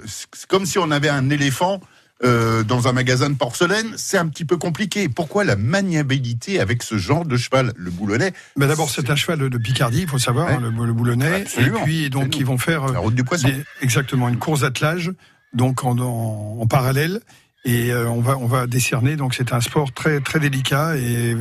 comme 0.49 0.67
si 0.67 0.79
on 0.79 0.91
avait 0.91 1.09
un 1.09 1.31
éléphant 1.31 1.81
euh, 2.25 2.63
dans 2.65 2.89
un 2.89 2.93
magasin 2.93 3.29
de 3.29 3.35
porcelaine, 3.35 3.93
c'est 3.97 4.17
un 4.17 4.27
petit 4.29 4.47
peu 4.47 4.57
compliqué. 4.57 5.09
Pourquoi 5.11 5.45
la 5.45 5.55
maniabilité 5.57 6.61
avec 6.61 6.83
ce 6.83 6.97
genre 6.97 7.25
de 7.27 7.37
cheval, 7.37 7.73
le 7.77 7.91
boulonnais 7.91 8.33
Mais 8.57 8.67
d'abord, 8.67 8.89
c'est 8.91 9.11
un 9.11 9.17
cheval 9.17 9.51
de, 9.51 9.59
Picardie, 9.59 10.03
il 10.03 10.09
faut 10.09 10.19
savoir, 10.19 10.47
Ouais. 10.49 10.55
hein, 10.55 10.73
le, 10.77 10.87
le 10.87 10.93
boulonnais. 10.95 11.43
Absolument. 11.43 11.81
Et 11.81 11.83
puis, 11.85 12.11
donc, 12.11 12.37
ils 12.39 12.47
vont 12.47 12.57
faire 12.59 12.87
La 12.93 13.01
route 13.01 13.15
du 13.15 13.23
poisson. 13.25 13.49
des- 13.49 13.63
exactement 13.83 14.29
une 14.31 14.39
course 14.39 14.61
d'attelage, 14.63 15.13
donc 15.53 15.85
en, 15.85 15.99
en, 15.99 16.59
en 16.61 16.67
parallèle. 16.67 17.21
Et 17.67 17.91
euh, 17.91 18.09
on 18.09 18.21
va 18.21 18.39
on 18.39 18.47
va 18.47 18.67
décerner. 18.67 19.17
Donc, 19.17 19.35
c'est 19.35 19.53
un 19.53 19.61
sport 19.61 19.93
très 19.93 20.21
très 20.21 20.39
délicat 20.39 20.97
et, 20.97 21.35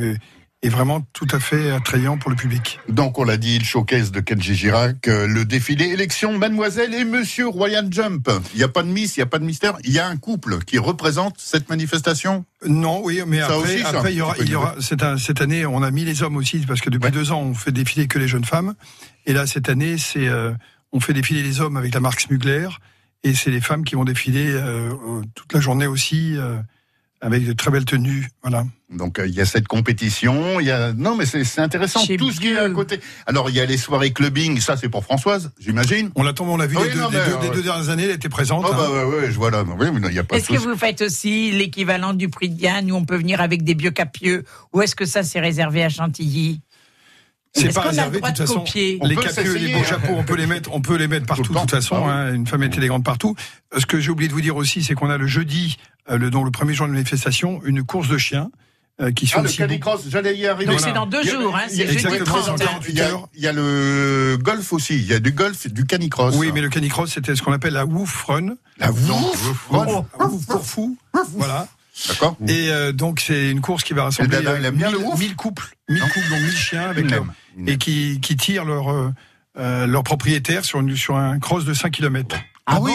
et 0.62 0.68
vraiment 0.68 1.00
tout 1.12 1.28
à 1.30 1.38
fait 1.38 1.70
attrayant 1.70 2.18
pour 2.18 2.30
le 2.30 2.36
public. 2.36 2.80
Donc, 2.88 3.18
on 3.20 3.24
l'a 3.24 3.36
dit, 3.36 3.60
le 3.60 3.64
showcase 3.64 4.10
de 4.10 4.18
Kenji 4.18 4.56
Girac, 4.56 5.06
euh, 5.06 5.28
le 5.28 5.44
défilé 5.44 5.84
élection 5.84 6.36
Mademoiselle 6.36 6.94
et 6.94 7.04
Monsieur 7.04 7.46
Royal 7.46 7.86
Jump. 7.92 8.28
Il 8.54 8.58
n'y 8.58 8.64
a 8.64 8.68
pas 8.68 8.82
de 8.82 8.88
miss, 8.88 9.16
il 9.16 9.20
n'y 9.20 9.22
a 9.22 9.26
pas 9.26 9.38
de 9.38 9.44
mystère. 9.44 9.76
Il 9.84 9.92
y 9.92 10.00
a 10.00 10.08
un 10.08 10.16
couple 10.16 10.58
qui 10.64 10.78
représente 10.78 11.36
cette 11.38 11.68
manifestation? 11.68 12.44
Non, 12.66 13.02
oui, 13.04 13.20
mais 13.24 13.38
Ça 13.38 13.46
après, 13.46 13.58
aussi, 13.58 13.82
après 13.84 14.12
il 14.12 14.16
y 14.16 14.20
aura, 14.20 14.32
petit 14.34 14.40
peu 14.40 14.46
il 14.46 14.50
y 14.50 14.54
aura 14.56 14.74
cette, 14.80 15.40
année, 15.40 15.64
on 15.64 15.82
a 15.84 15.90
mis 15.92 16.04
les 16.04 16.24
hommes 16.24 16.36
aussi 16.36 16.58
parce 16.66 16.80
que 16.80 16.90
depuis 16.90 17.06
Ouais. 17.06 17.12
deux 17.12 17.30
ans, 17.30 17.42
on 17.42 17.54
fait 17.54 17.70
défiler 17.70 18.08
que 18.08 18.18
les 18.18 18.26
jeunes 18.26 18.44
femmes. 18.44 18.74
Et 19.26 19.32
là, 19.32 19.46
cette 19.46 19.68
année, 19.68 19.96
c'est 19.96 20.26
euh, 20.26 20.52
on 20.90 20.98
fait 20.98 21.12
défiler 21.12 21.44
les 21.44 21.60
hommes 21.60 21.76
avec 21.76 21.94
la 21.94 22.00
marque 22.00 22.20
Smugler 22.20 22.68
et 23.26 23.34
c'est 23.34 23.50
les 23.50 23.60
femmes 23.60 23.84
qui 23.84 23.94
vont 23.94 24.04
défiler 24.04 24.46
euh, 24.50 24.90
toute 25.34 25.52
la 25.52 25.60
journée 25.60 25.86
aussi 25.86 26.36
euh, 26.36 26.56
avec 27.20 27.44
de 27.46 27.52
très 27.52 27.70
belles 27.70 27.84
tenues. 27.84 28.28
Voilà. 28.42 28.64
Donc, 28.88 29.18
euh, 29.18 29.26
il 29.26 29.34
y 29.34 29.40
a 29.40 29.46
cette 29.46 29.66
compétition. 29.66 30.60
Il 30.60 30.66
y 30.66 30.70
a 30.70 30.92
non, 30.92 31.16
mais 31.16 31.26
c'est 31.26 31.42
c'est 31.42 31.60
intéressant 31.60 31.98
tout 32.18 32.30
ce 32.30 32.38
qui 32.40 32.48
est 32.52 32.58
à 32.58 32.70
côté. 32.70 33.00
Alors, 33.26 33.50
il 33.50 33.56
y 33.56 33.60
a 33.60 33.66
les 33.66 33.78
soirées 33.78 34.12
clubbing. 34.12 34.60
Ça, 34.60 34.76
c'est 34.76 34.88
pour 34.88 35.02
Françoise, 35.02 35.50
j'imagine. 35.58 36.10
On 36.14 36.22
l'attend, 36.22 36.46
on 36.46 36.56
l'a 36.56 36.66
vu 36.68 36.76
Oui, 36.76 36.84
les, 36.86 36.94
deux, 36.94 37.00
non, 37.00 37.08
les 37.10 37.18
mais, 37.18 37.24
deux- 37.26 37.48
les 37.48 37.50
deux 37.56 37.62
dernières 37.64 37.88
années, 37.88 38.04
elle 38.04 38.10
était 38.10 38.28
présente. 38.28 38.64
Oh 38.68 38.72
hein. 38.72 38.76
bah 38.78 38.90
ouais, 38.90 39.04
ouais, 39.22 39.26
je 39.32 39.36
vois 39.36 39.50
là. 39.50 39.64
Oui, 39.66 39.86
mais 39.92 39.98
non, 39.98 40.08
il 40.08 40.12
n'y 40.12 40.18
a 40.20 40.24
pas 40.24 40.36
Est-ce 40.36 40.48
que 40.48 40.58
vous 40.58 40.76
faites 40.76 41.02
aussi 41.02 41.50
l'équivalent 41.50 42.14
du 42.14 42.28
prix 42.28 42.48
de 42.48 42.54
Diane 42.54 42.92
où 42.92 42.94
on 42.94 43.04
peut 43.04 43.16
venir 43.16 43.40
avec 43.40 43.64
des 43.64 43.74
biocapieux 43.74 44.44
ou 44.72 44.82
est-ce 44.82 44.94
que 44.94 45.04
ça 45.04 45.24
c'est 45.24 45.40
réservé 45.40 45.82
à 45.82 45.88
Chantilly? 45.88 46.60
C'est 47.56 47.74
pas 47.74 47.80
réservé 47.82 48.20
de 48.20 48.26
toute 48.26 48.36
façon. 48.36 48.64
On 49.00 49.06
les 49.06 49.16
capieux, 49.16 49.54
les 49.56 49.72
beaux 49.72 49.84
chapeaux, 49.84 50.14
on 50.16 50.24
peut 50.24 50.36
les 50.36 50.46
mettre, 50.46 50.70
on 50.72 50.80
peut 50.80 50.96
les 50.96 51.08
mettre 51.08 51.26
partout 51.26 51.42
Tout 51.44 51.54
de 51.54 51.58
toute 51.60 51.70
façon. 51.70 52.06
Hein, 52.06 52.34
une 52.34 52.46
femme 52.46 52.62
est 52.62 52.76
élégante 52.76 53.04
partout. 53.04 53.34
Euh, 53.74 53.80
Ce 53.80 53.86
que 53.86 53.98
j'ai 54.00 54.10
oublié 54.10 54.28
de 54.28 54.34
vous 54.34 54.40
dire 54.40 54.56
aussi, 54.56 54.82
c'est 54.84 54.94
qu'on 54.94 55.10
a 55.10 55.16
le 55.18 55.26
jeudi, 55.26 55.76
euh, 56.10 56.18
le, 56.18 56.30
dont 56.30 56.44
le 56.44 56.50
premier 56.50 56.74
jour 56.74 56.86
de 56.86 56.92
manifestation, 56.92 57.60
une 57.64 57.82
course 57.84 58.08
de 58.08 58.18
chiens 58.18 58.50
euh, 59.00 59.12
qui 59.12 59.26
sont 59.26 59.38
Ah, 59.40 59.42
le 59.42 59.48
canicross, 59.50 60.02
j'allais 60.08 60.36
y 60.36 60.46
arriver. 60.46 60.66
Donc 60.70 60.78
Voilà. 60.80 60.92
c'est 60.92 60.98
dans 60.98 61.06
deux 61.06 61.20
Il 61.22 61.26
y 61.26 61.30
a- 61.30 61.40
jours, 61.40 61.54
hein, 61.56 61.60
c'est 61.68 61.76
jeudi 61.86 61.92
exactement, 61.92 62.24
30. 62.24 62.46
dans. 62.58 62.64
48 62.64 62.92
Il 62.92 62.98
y, 62.98 63.00
a, 63.02 63.10
il 63.34 63.42
y 63.42 63.46
a 63.46 63.52
le 63.52 64.38
golf 64.40 64.72
aussi. 64.72 64.94
Il 64.96 65.06
y 65.06 65.12
a 65.12 65.18
du 65.18 65.32
golf, 65.32 65.66
du 65.70 65.84
canicross. 65.84 66.34
Oui, 66.36 66.50
mais 66.54 66.60
le 66.62 66.68
canicross, 66.70 67.12
c'était 67.12 67.34
ce 67.36 67.42
qu'on 67.42 67.52
appelle 67.52 67.74
la 67.74 67.84
Woof 67.84 68.24
Run. 68.24 68.54
La 68.78 68.90
wouf, 68.92 69.70
Woof 69.70 70.46
pour 70.46 70.64
fou. 70.66 70.96
Voilà. 71.34 71.68
D'accord. 72.08 72.36
Et 72.46 72.68
euh, 72.70 72.92
donc, 72.92 73.20
c'est 73.20 73.50
une 73.50 73.62
course 73.62 73.82
qui 73.82 73.94
va 73.94 74.04
rassembler 74.04 74.30
dada, 74.36 74.50
euh, 74.50 74.58
il 74.60 74.64
aime 74.66 74.74
bien 74.76 74.90
le 74.90 74.98
1000 74.98 75.06
Woof 75.06 75.18
1000 75.18 75.34
couples, 75.36 75.74
1000 75.88 75.98
Non. 75.98 76.06
couples, 76.08 76.28
donc 76.28 76.40
1000 76.40 76.52
chiens 76.56 76.90
avec 76.90 77.06
Et 77.66 77.78
qui, 77.78 78.20
qui 78.20 78.36
tirent 78.36 78.64
leur, 78.64 78.88
euh, 78.90 79.10
euh, 79.58 79.86
leur 79.86 80.02
propriétaire 80.04 80.64
sur, 80.64 80.80
une, 80.80 80.94
sur 80.96 81.16
un 81.16 81.38
cross 81.38 81.64
de 81.64 81.72
5 81.74 81.90
km. 81.90 82.36
Ah, 82.66 82.74
Ah 82.76 82.80
oui. 82.80 82.92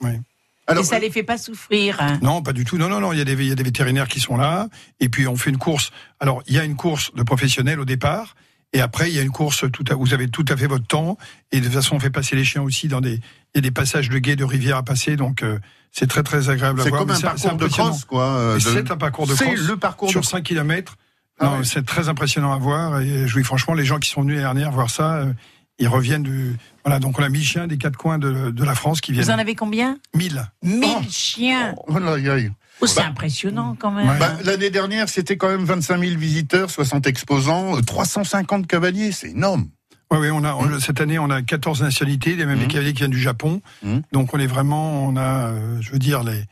bon 0.00 0.20
Alors, 0.66 0.82
Et 0.82 0.86
ça 0.86 0.98
les 0.98 1.10
fait 1.10 1.22
pas 1.22 1.38
souffrir. 1.38 2.00
hein? 2.00 2.18
Non, 2.22 2.42
pas 2.42 2.52
du 2.52 2.64
tout. 2.64 2.76
Non, 2.78 2.88
non, 2.88 3.00
non. 3.00 3.12
Il 3.12 3.18
y, 3.18 3.22
a 3.22 3.24
des, 3.24 3.32
il 3.34 3.48
y 3.48 3.52
a 3.52 3.54
des 3.54 3.62
vétérinaires 3.62 4.08
qui 4.08 4.20
sont 4.20 4.36
là. 4.36 4.68
Et 5.00 5.08
puis, 5.08 5.26
on 5.28 5.36
fait 5.36 5.50
une 5.50 5.58
course. 5.58 5.90
Alors, 6.20 6.42
il 6.46 6.54
y 6.54 6.58
a 6.58 6.64
une 6.64 6.76
course 6.76 7.14
de 7.14 7.22
professionnels 7.22 7.80
au 7.80 7.84
départ. 7.84 8.34
Et 8.72 8.80
après, 8.80 9.08
il 9.10 9.14
y 9.14 9.18
a 9.18 9.22
une 9.22 9.30
course, 9.30 9.64
tout 9.72 9.84
à, 9.88 9.94
vous 9.94 10.14
avez 10.14 10.28
tout 10.28 10.44
à 10.48 10.56
fait 10.56 10.66
votre 10.66 10.86
temps. 10.86 11.16
Et 11.52 11.60
de 11.60 11.64
toute 11.66 11.74
façon, 11.74 11.96
on 11.96 12.00
fait 12.00 12.10
passer 12.10 12.34
les 12.34 12.44
chiens 12.44 12.62
aussi 12.62 12.88
dans 12.88 13.00
des, 13.00 13.14
il 13.14 13.20
y 13.54 13.58
a 13.58 13.60
des 13.60 13.70
passages 13.70 14.08
de 14.08 14.18
guet, 14.18 14.36
de 14.36 14.44
rivière 14.44 14.76
à 14.78 14.82
passer. 14.82 15.16
Donc, 15.16 15.42
euh, 15.42 15.58
c'est 15.92 16.08
très, 16.08 16.22
très 16.24 16.48
agréable 16.50 16.80
à 16.80 16.84
c'est 16.84 16.88
voir. 16.90 17.00
comme 17.02 17.08
Mais 17.10 17.14
un 17.14 17.16
c'est- 17.18 17.22
c'est 17.36 17.42
parcours 17.48 17.58
de 17.58 17.68
cross, 17.68 18.04
quoi. 18.04 18.24
euh, 18.24 18.54
de- 18.56 18.58
C'est 18.60 18.90
un 18.90 18.96
parcours 18.96 19.26
de 19.28 19.34
C'est 19.34 19.44
cross 19.44 19.60
le 19.60 19.76
parcours 19.76 20.10
sur 20.10 20.22
de 20.22 20.26
5 20.26 20.42
km. 20.42 20.96
Ah 21.40 21.44
Non, 21.46 21.58
ouais. 21.58 21.64
C'est 21.64 21.84
très 21.84 22.08
impressionnant 22.08 22.52
à 22.52 22.58
voir. 22.58 23.00
Et 23.00 23.26
je 23.26 23.36
oui, 23.36 23.44
franchement, 23.44 23.74
les 23.74 23.84
gens 23.84 23.98
qui 23.98 24.10
sont 24.10 24.22
venus 24.22 24.36
l'année 24.36 24.44
dernière 24.44 24.70
voir 24.72 24.90
ça, 24.90 25.14
euh, 25.16 25.32
ils 25.78 25.88
reviennent 25.88 26.22
du. 26.22 26.56
Voilà, 26.84 27.00
donc 27.00 27.18
on 27.18 27.22
a 27.22 27.28
1000 27.28 27.42
chiens 27.44 27.66
des 27.66 27.78
quatre 27.78 27.96
coins 27.96 28.18
de, 28.18 28.50
de 28.50 28.64
la 28.64 28.74
France 28.74 29.00
qui 29.00 29.12
Vous 29.12 29.20
en 29.20 29.22
viennent. 29.24 29.40
avez 29.40 29.54
combien? 29.54 29.98
1000. 30.14 30.46
1000 30.62 30.84
Oh. 30.84 31.02
chiens. 31.10 31.74
Oh 31.88 31.96
aïe. 31.96 32.50
Oh, 32.80 32.86
c'est 32.86 33.00
Bah- 33.00 33.06
impressionnant 33.08 33.76
quand 33.78 33.90
même. 33.90 34.08
Ouais. 34.08 34.18
Bah, 34.18 34.34
L'année 34.44 34.70
dernière, 34.70 35.08
c'était 35.08 35.36
quand 35.36 35.48
même 35.48 35.64
25 35.64 35.98
000 36.00 36.18
visiteurs, 36.18 36.70
60 36.70 37.06
exposants, 37.06 37.76
euh, 37.76 37.80
350 37.80 38.66
cavaliers, 38.66 39.12
c'est 39.12 39.30
énorme. 39.30 39.68
Oui, 40.10 40.18
oui, 40.20 40.28
on 40.30 40.44
a, 40.44 40.54
on- 40.54 40.78
cette 40.80 41.00
année, 41.00 41.18
on 41.18 41.30
a 41.30 41.40
14 41.42 41.82
nationalités, 41.82 42.36
des 42.36 42.44
même 42.46 42.58
des 42.58 42.64
Mhm. 42.66 42.70
cavaliers 42.70 42.92
qui 42.92 42.98
viennent 42.98 43.10
du 43.10 43.20
Japon. 43.20 43.60
Mhm. 43.82 44.02
Donc, 44.12 44.34
on 44.34 44.38
est 44.38 44.46
vraiment, 44.46 45.04
on 45.06 45.16
a, 45.16 45.48
euh, 45.50 45.78
je 45.80 45.90
veux 45.92 45.98
dire, 45.98 46.22
les, 46.24 46.44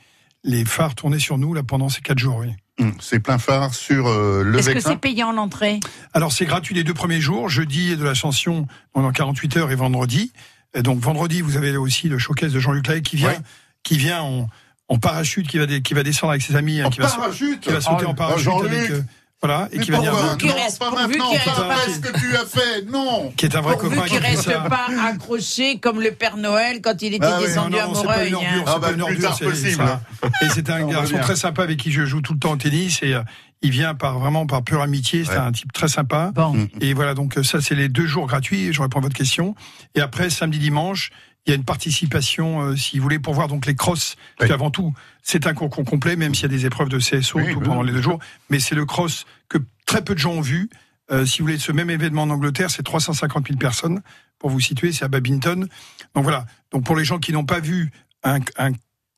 les 0.45 0.65
phares 0.65 0.95
tournés 0.95 1.19
sur 1.21 1.39
nous 1.39 1.55
là 1.55 1.63
pendant 1.63 1.89
ces 1.89 2.01
quatre 2.01 2.19
jours. 2.19 2.39
Oui. 2.39 2.53
Hum, 2.83 2.95
C'est 3.01 3.21
plein 3.21 3.39
phare 3.39 3.75
sur 3.75 4.09
euh, 4.09 4.43
le 4.45 4.59
Est-ce 4.59 4.71
que 4.71 4.81
c'est 4.81 4.97
payant 4.97 5.33
l'entrée? 5.33 5.81
Alors, 6.15 6.33
c'est 6.33 6.45
gratuit 6.47 6.75
les 6.75 6.85
deux 6.85 6.95
premiers 6.95 7.21
jours, 7.21 7.49
jeudi 7.49 7.97
de 7.97 8.05
l'Ascension 8.05 8.67
pendant 8.93 9.13
48 9.13 9.57
heures 9.59 9.71
et 9.71 9.77
vendredi. 9.77 10.33
Et 10.75 10.83
donc, 10.83 10.99
vendredi, 11.01 11.41
vous 11.43 11.57
avez 11.57 11.77
aussi 11.77 12.09
le 12.09 12.19
showcase 12.19 12.53
de 12.53 12.59
Jean-Luc 12.61 12.87
Lahaye 12.87 13.03
qui 13.03 13.17
vient, 13.17 13.29
Ouais. 13.31 13.39
qui 13.83 13.99
vient 13.99 14.23
en, 14.23 14.49
en 14.89 14.99
parachute, 14.99 15.47
qui 15.49 15.59
va, 15.59 15.67
dé- 15.67 15.83
qui 15.83 15.95
va 15.95 16.03
descendre 16.03 16.31
avec 16.31 16.43
ses 16.43 16.57
amis, 16.57 16.81
hein, 16.81 16.87
En 16.87 16.91
qui 16.91 17.01
va, 17.01 17.07
qui 17.09 17.71
sauter 17.81 18.05
Oh, 18.07 18.11
en 18.11 18.15
parachute 18.15 18.49
oh, 18.53 18.65
avec, 18.65 18.91
euh, 18.91 19.03
voilà, 19.43 19.69
et 19.73 19.79
qui 19.81 19.91
va 19.91 19.99
Qu'il 20.39 20.49
Non, 20.49 20.55
reste- 20.55 20.79
pas 20.79 20.91
pourvu 20.91 21.19
maintenant, 21.19 21.33
pas 21.69 21.77
ce 21.93 21.99
que 21.99 22.19
tu 22.19 22.37
as 22.37 22.47
fait, 22.47 22.83
non 22.89 23.33
Qui 23.37 23.47
est 23.47 23.57
un 23.57 23.61
vrai 23.61 23.77
Pourvu 23.77 23.97
copain 23.97 24.07
qui 24.09 24.19
reste 24.19 24.43
ça. 24.43 24.61
pas 24.61 24.87
accroché 25.05 25.79
comme 25.79 26.01
le 26.01 26.13
Père 26.13 26.37
Noël 26.37 26.81
quand 26.83 27.01
il 27.03 27.15
était 27.15 27.27
Ah 27.27 27.39
oui, 27.41 27.47
descendu 27.47 27.73
non, 27.77 27.79
à 27.83 27.87
non, 27.87 27.95
c'est 27.95 28.07
pas 28.07 28.25
une 28.25 28.33
Moreuil. 28.33 28.47
ordure, 28.49 28.61
hein. 28.61 28.65
c'est 28.67 28.73
Ah 28.75 28.79
bah, 28.79 28.87
pas 28.89 28.93
une 28.95 29.03
ordure, 29.03 29.35
c'est- 29.35 29.45
possible. 29.45 29.85
Et 30.43 30.49
c'est 30.55 30.71
un 30.71 30.87
garçon 30.89 31.19
très 31.19 31.37
sympa 31.37 31.63
avec 31.65 31.79
qui 31.79 31.91
je 31.91 32.05
joue 32.05 32.21
tout 32.21 32.35
le 32.35 32.39
temps 32.39 32.53
au 32.53 32.57
tennis 32.57 33.01
et 33.03 33.15
euh, 33.15 33.23
il 33.63 33.71
vient 33.71 33.95
par 33.95 34.19
vraiment 34.19 34.47
par 34.47 34.63
pure 34.63 34.81
amitié. 34.83 35.25
C'est 35.25 35.33
Ouais. 35.33 35.37
un 35.39 35.53
type 35.53 35.73
très 35.73 35.89
sympa. 35.89 36.31
Bon. 36.35 36.47
Hum. 36.53 36.69
Et 36.81 36.95
voilà, 36.95 37.15
donc 37.15 37.35
ça 37.43 37.61
c'est 37.61 37.75
les 37.75 37.89
deux 37.89 38.07
jours 38.07 38.27
gratuits. 38.27 38.73
Je 38.73 38.81
réponds 38.83 38.99
à 39.01 39.03
votre 39.03 39.15
question. 39.17 39.55
Et 39.95 40.01
après 40.01 40.31
samedi 40.31 40.59
dimanche, 40.59 41.11
il 41.47 41.51
y 41.51 41.53
a 41.53 41.57
une 41.57 41.65
participation, 41.65 42.63
euh, 42.63 42.77
si 42.77 42.99
vous 42.99 43.03
voulez, 43.03 43.19
pour 43.19 43.35
voir 43.35 43.49
donc 43.49 43.67
les 43.67 43.75
crosses. 43.75 44.17
Oui. 44.41 44.49
qu'avant 44.49 44.71
tout, 44.71 44.95
c'est 45.23 45.47
un 45.47 45.55
concours 45.55 45.85
complet, 45.85 46.17
même 46.17 46.35
s'il 46.35 46.43
y 46.43 46.55
a 46.55 46.57
des 46.57 46.67
épreuves 46.67 46.89
de 46.89 46.99
CSO 46.99 47.39
Oui, 47.39 47.53
tout 47.53 47.59
oui, 47.59 47.65
pendant 47.65 47.83
les 47.83 47.93
deux 47.93 48.03
jours. 48.03 48.19
Mais 48.51 48.61
c'est 48.61 48.75
le 48.75 48.87
cross 48.87 49.25
que 49.49 49.59
très 49.87 50.03
peu 50.03 50.15
de 50.15 50.21
gens 50.21 50.33
ont 50.33 50.41
vu. 50.41 50.71
Euh, 51.11 51.27
si 51.27 51.41
vous 51.41 51.47
voulez, 51.47 51.59
ce 51.59 51.73
même 51.73 51.91
événement 51.91 52.23
en 52.23 52.31
Angleterre, 52.31 52.71
c'est 52.71 52.83
350 52.83 53.49
000 53.49 53.59
personnes. 53.59 54.03
Pour 54.39 54.51
vous 54.51 54.61
situer, 54.61 54.93
c'est 54.93 55.05
à 55.05 55.09
Babington. 55.09 55.67
Donc 56.15 56.25
voilà. 56.25 56.47
Donc 56.71 56.85
pour 56.85 56.97
les 56.97 57.05
gens 57.05 57.19
qui 57.19 57.33
n'ont 57.33 57.45
pas 57.45 57.61
vu 57.61 57.91
un, 58.23 58.39
un 58.57 58.73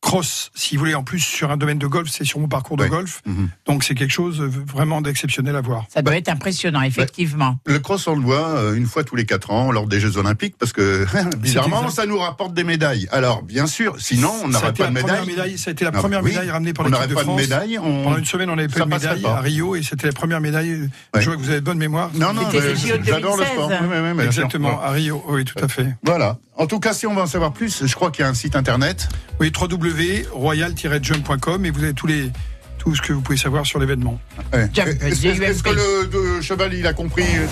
cross, 0.05 0.51
si 0.55 0.77
vous 0.77 0.81
voulez, 0.81 0.95
en 0.95 1.03
plus 1.03 1.19
sur 1.21 1.51
un 1.51 1.57
domaine 1.57 1.79
de 1.79 1.87
golf, 1.87 2.09
c'est 2.11 2.25
sur 2.25 2.39
mon 2.39 2.47
parcours 2.47 2.77
de 2.77 2.87
golf. 2.87 3.23
Mhm. 3.27 3.49
Donc 3.67 3.85
c'est 3.85 3.95
quelque 3.95 4.13
chose 4.13 4.41
euh, 4.41 4.51
vraiment 4.73 5.01
d'exceptionnel 5.01 5.57
à 5.57 5.63
voir. 5.63 5.87
Ça 5.89 6.03
doit 6.03 6.15
être 6.17 6.29
impressionnant, 6.29 6.83
effectivement. 6.83 7.59
Le 7.65 7.79
cross, 7.79 8.07
on 8.07 8.15
le 8.15 8.21
voit 8.23 8.49
euh, 8.57 8.75
une 8.75 8.87
fois 8.87 9.03
tous 9.03 9.17
les 9.17 9.25
quatre 9.25 9.51
ans 9.51 9.73
lors 9.73 9.87
des 9.87 10.01
Jeux 10.01 10.19
Olympiques 10.19 10.57
parce 10.59 10.73
que 10.75 11.07
bizarrement, 11.39 11.89
ça 11.89 12.05
nous 12.05 12.19
rapporte 12.19 12.53
des 12.55 12.65
médailles. 12.65 13.09
Alors, 13.13 13.43
bien 13.43 13.67
sûr, 13.67 13.97
sinon, 13.99 14.31
on 14.45 14.49
n'aurait 14.49 14.73
pas 14.75 14.89
de 14.89 14.95
la 14.95 15.01
première 15.01 15.25
médaille. 15.25 15.27
médaille. 15.27 15.59
Ça 15.59 15.71
a 15.71 15.73
été 15.73 15.85
la 15.87 15.91
Non, 15.91 15.99
première 16.01 16.23
oui, 16.23 16.31
médaille 16.31 16.51
ramenée 16.51 16.73
par 16.75 16.85
On 16.85 16.89
l'équipe 16.91 17.01
n'aurait 17.01 17.09
de 17.09 17.15
pas 17.15 17.21
de 17.23 17.27
France. 17.27 17.41
médaille. 17.41 17.79
On... 17.79 18.05
Pendant 18.05 18.19
une 18.19 18.25
semaine, 18.27 18.51
on 18.51 18.59
avait 18.59 18.69
Ça 18.69 18.81
pas 18.81 18.85
de 18.85 18.91
médaille 18.91 19.23
pas. 19.23 19.37
à 19.37 19.41
Rio 19.41 19.75
et 19.75 19.83
c'était 19.83 20.07
la 20.09 20.13
première 20.13 20.41
médaille. 20.43 20.91
Ouais. 21.15 21.21
Je 21.23 21.25
vois 21.27 21.37
que 21.37 21.41
vous 21.41 21.49
avez 21.51 21.61
de 21.61 21.65
bonne 21.65 21.79
mémoire. 21.79 22.11
Non, 22.15 22.35
non, 22.35 22.43
j'adore 22.51 23.37
le 23.39 23.45
2016. 23.45 23.53
sport. 23.53 23.71
Oui, 23.71 23.77
oui, 23.81 23.89
oui, 23.91 24.01
bien 24.03 24.15
sûr. 24.15 24.25
Exactement, 24.45 24.81
à 24.83 24.91
Rio, 24.91 25.25
oui, 25.29 25.45
tout 25.47 25.65
à 25.65 25.69
fait. 25.69 25.87
Voilà. 26.05 26.37
En 26.57 26.67
tout 26.67 26.81
cas, 26.81 26.93
si 26.95 27.07
on 27.07 27.15
veut 27.15 27.23
en 27.23 27.27
savoir 27.27 27.53
plus, 27.53 27.85
je 27.87 27.95
crois 27.95 28.11
qu'il 28.11 28.25
y 28.25 28.27
a 28.27 28.31
un 28.31 28.35
site 28.35 28.57
internet. 28.57 29.09
Oui, 29.41 29.53
www.royal-jump.com 29.59 31.65
et 31.67 31.71
vous 31.71 31.83
avez 31.83 31.95
tous 31.95 32.07
les, 32.07 32.31
tout 32.79 32.95
ce 32.95 33.03
que 33.03 33.13
vous 33.13 33.21
pouvez 33.23 33.39
savoir 33.39 33.67
sur 33.67 33.81
l'événement. 33.81 34.21
Ouais. 34.53 34.71
Est-ce 35.03 35.27
est-ce 35.27 35.63
que 35.63 35.71
le, 35.71 36.09
le 36.13 36.41
cheval, 36.43 36.75
il 36.75 36.87
a 36.87 36.93
compris 36.93 37.25
euh, 37.25 37.47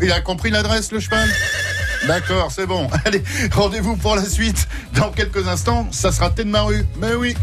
Il 0.00 0.12
a 0.12 0.20
compris 0.20 0.50
l'adresse, 0.50 0.92
le 0.92 1.00
cheval? 1.00 1.28
D'accord, 2.06 2.52
c'est 2.52 2.66
bon. 2.66 2.88
Allez, 3.04 3.24
rendez-vous 3.52 3.96
pour 3.96 4.14
la 4.14 4.24
suite. 4.24 4.68
Dans 4.94 5.10
quelques 5.10 5.48
instants, 5.48 5.88
ça 5.90 6.12
sera 6.12 6.30
Tête 6.30 6.46
de 6.46 6.52
Maru. 6.52 6.84
Mais 7.00 7.14
oui. 7.14 7.34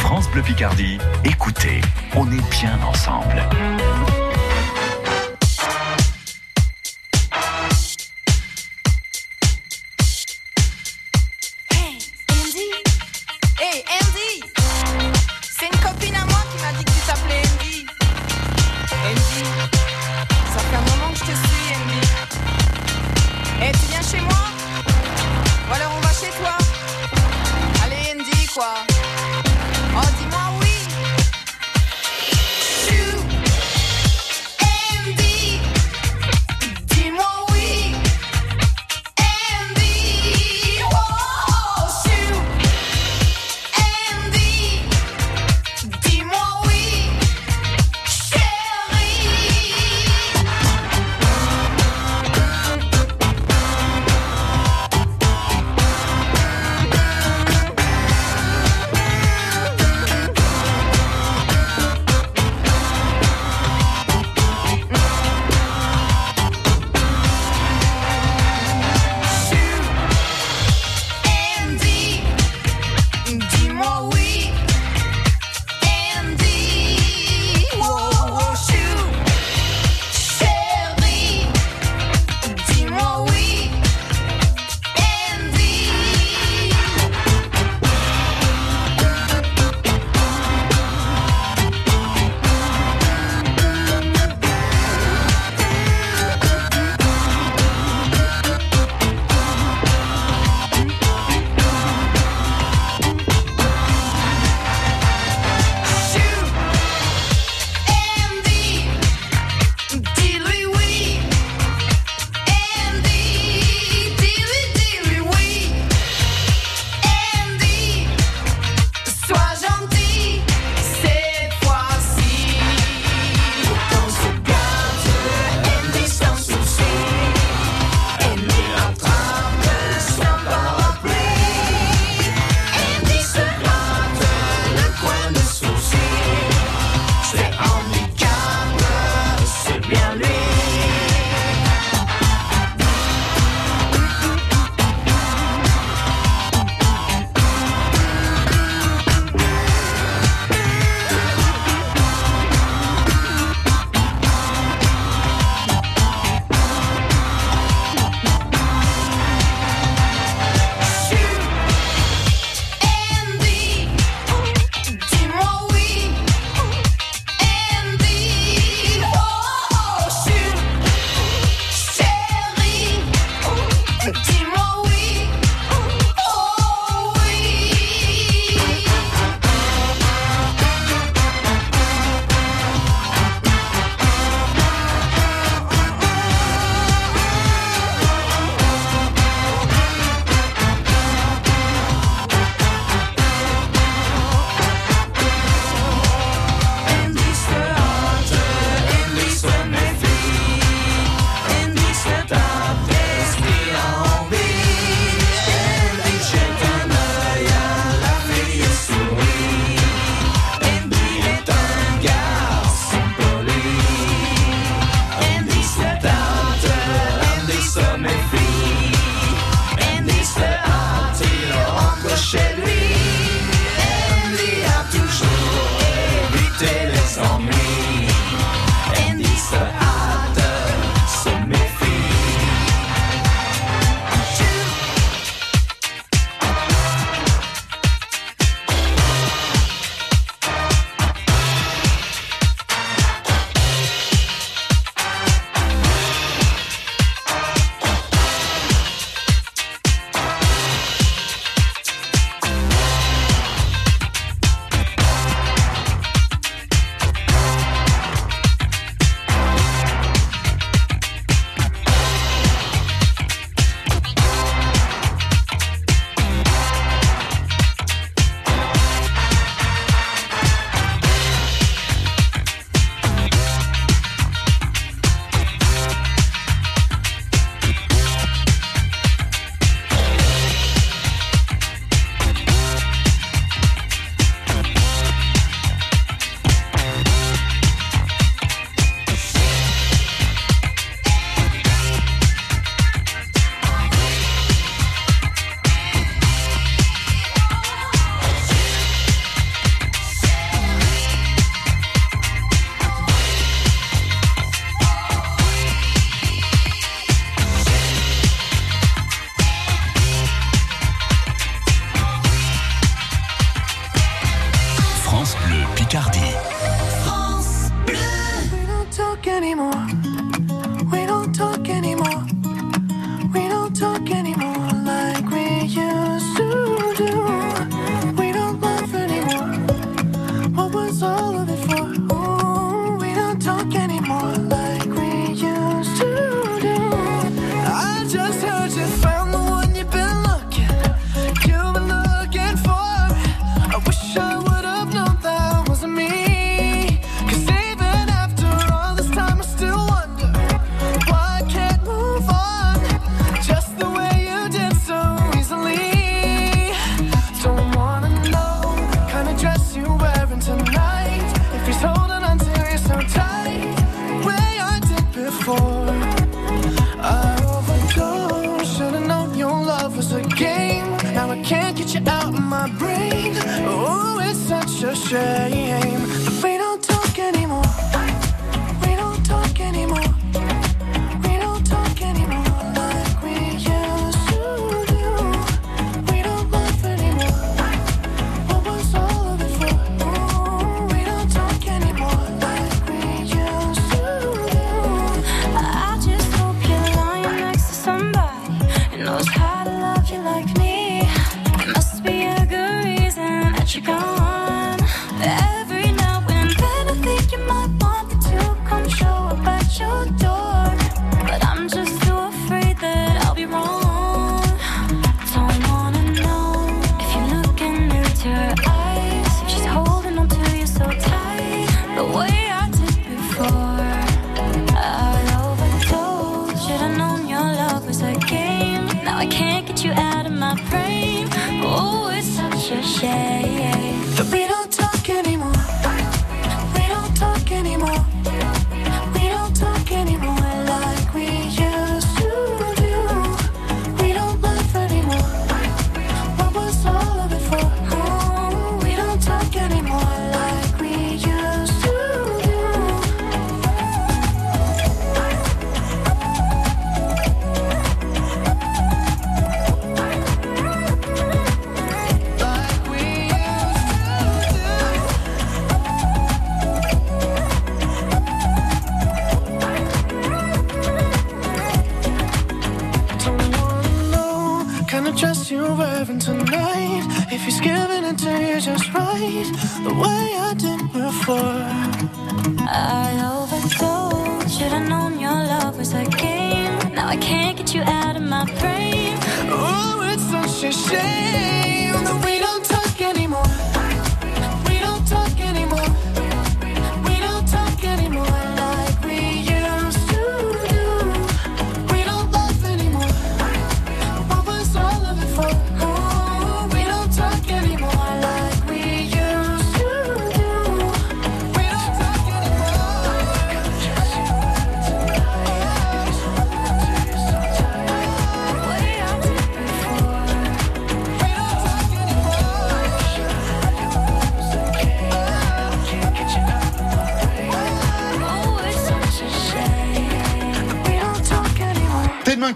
France 0.00 0.28
Bleu 0.30 0.42
Picardie, 0.42 0.98
écoutez, 1.24 1.80
on 2.14 2.26
est 2.32 2.50
bien 2.50 2.78
ensemble. 2.84 3.42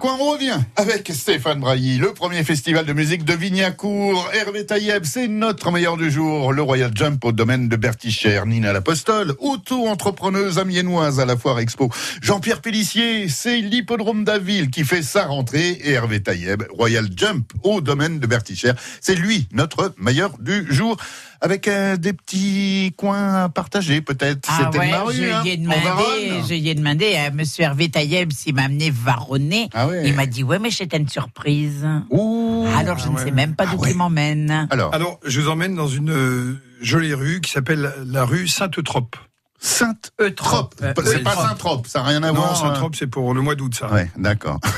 Coin 0.06 0.15
revient 0.36 0.58
avec 0.76 1.10
Stéphane 1.14 1.60
Brailly, 1.60 1.96
le 1.96 2.12
premier 2.12 2.44
festival 2.44 2.84
de 2.84 2.92
musique 2.92 3.24
de 3.24 3.32
Vignacourt. 3.32 4.28
Hervé 4.34 4.66
Taïeb, 4.66 5.04
c'est 5.04 5.28
notre 5.28 5.70
meilleur 5.70 5.96
du 5.96 6.10
jour. 6.10 6.52
Le 6.52 6.60
Royal 6.60 6.90
Jump 6.94 7.24
au 7.24 7.32
domaine 7.32 7.70
de 7.70 7.76
Bertichère. 7.76 8.44
Nina 8.44 8.74
Lapostole, 8.74 9.34
auto-entrepreneuse 9.38 10.58
amiénoise 10.58 11.20
à 11.20 11.24
la 11.24 11.38
Foire 11.38 11.58
Expo. 11.60 11.90
Jean-Pierre 12.20 12.60
Pellissier, 12.60 13.30
c'est 13.30 13.60
l'hippodrome 13.62 14.24
d'Aville 14.24 14.68
qui 14.68 14.84
fait 14.84 15.02
sa 15.02 15.24
rentrée. 15.24 15.70
Et 15.70 15.92
Hervé 15.92 16.22
Taïeb, 16.22 16.64
Royal 16.70 17.08
Jump 17.16 17.50
au 17.62 17.80
domaine 17.80 18.18
de 18.18 18.26
Bertichère. 18.26 18.74
C'est 19.00 19.14
lui, 19.14 19.48
notre 19.52 19.94
meilleur 19.96 20.36
du 20.38 20.66
jour. 20.70 20.98
Avec 21.42 21.68
euh, 21.68 21.98
des 21.98 22.14
petits 22.14 22.94
coins 22.96 23.44
à 23.44 23.48
partager, 23.50 24.00
peut-être. 24.00 24.48
Ah 24.50 24.70
C'était 24.72 24.78
ouais, 24.78 24.90
je 25.12 25.22
hein, 25.22 25.42
lui 25.44 25.50
ai 25.50 25.54
en 25.54 25.60
demandé, 25.60 26.42
je 26.48 26.54
lui 26.54 26.68
ai 26.70 26.74
demandé 26.74 27.14
à 27.14 27.30
Monsieur 27.30 27.64
Hervé 27.64 27.90
Taïeb 27.90 28.32
s'il 28.32 28.54
m'a 28.54 28.62
amené 28.64 28.90
varonner. 28.90 29.68
Ah 29.74 29.86
ouais. 29.86 30.02
Il 30.06 30.14
m'a 30.14 30.25
dit 30.26 30.42
ouais 30.44 30.58
mais 30.58 30.70
c'était 30.70 30.96
une 30.96 31.08
surprise. 31.08 31.86
Ouh. 32.10 32.66
Alors 32.76 32.98
je 32.98 33.04
Ah 33.06 33.10
ne 33.10 33.16
ouais. 33.16 33.24
sais 33.24 33.30
même 33.30 33.54
pas 33.54 33.64
Ah 33.68 33.74
d'où 33.74 33.80
ouais. 33.82 33.90
il 33.92 33.96
m'emmène. 33.96 34.68
Alors, 34.70 34.94
Alors, 34.94 35.20
je 35.24 35.40
vous 35.40 35.48
emmène 35.48 35.74
dans 35.74 35.88
une 35.88 36.10
euh, 36.10 36.60
jolie 36.80 37.14
rue 37.14 37.40
qui 37.40 37.50
s'appelle 37.52 37.92
la 38.06 38.24
rue 38.24 38.48
Sainte-Trope. 38.48 39.16
Sainte-Eutrope. 39.58 40.74
Eutrope. 40.82 41.06
C'est 41.08 41.22
pas 41.22 41.30
Eutrope. 41.32 41.48
Saint-Trope, 41.48 41.86
ça 41.86 42.00
n'a 42.00 42.08
rien 42.08 42.22
à 42.22 42.28
Non, 42.28 42.34
voir. 42.34 42.56
Sainte-Trope, 42.56 42.94
c'est 42.96 43.06
pour 43.06 43.32
le 43.34 43.40
mois 43.40 43.54
d'août, 43.54 43.74
ça. 43.74 43.90
Ouais, 43.92 44.10
d'accord. 44.16 44.60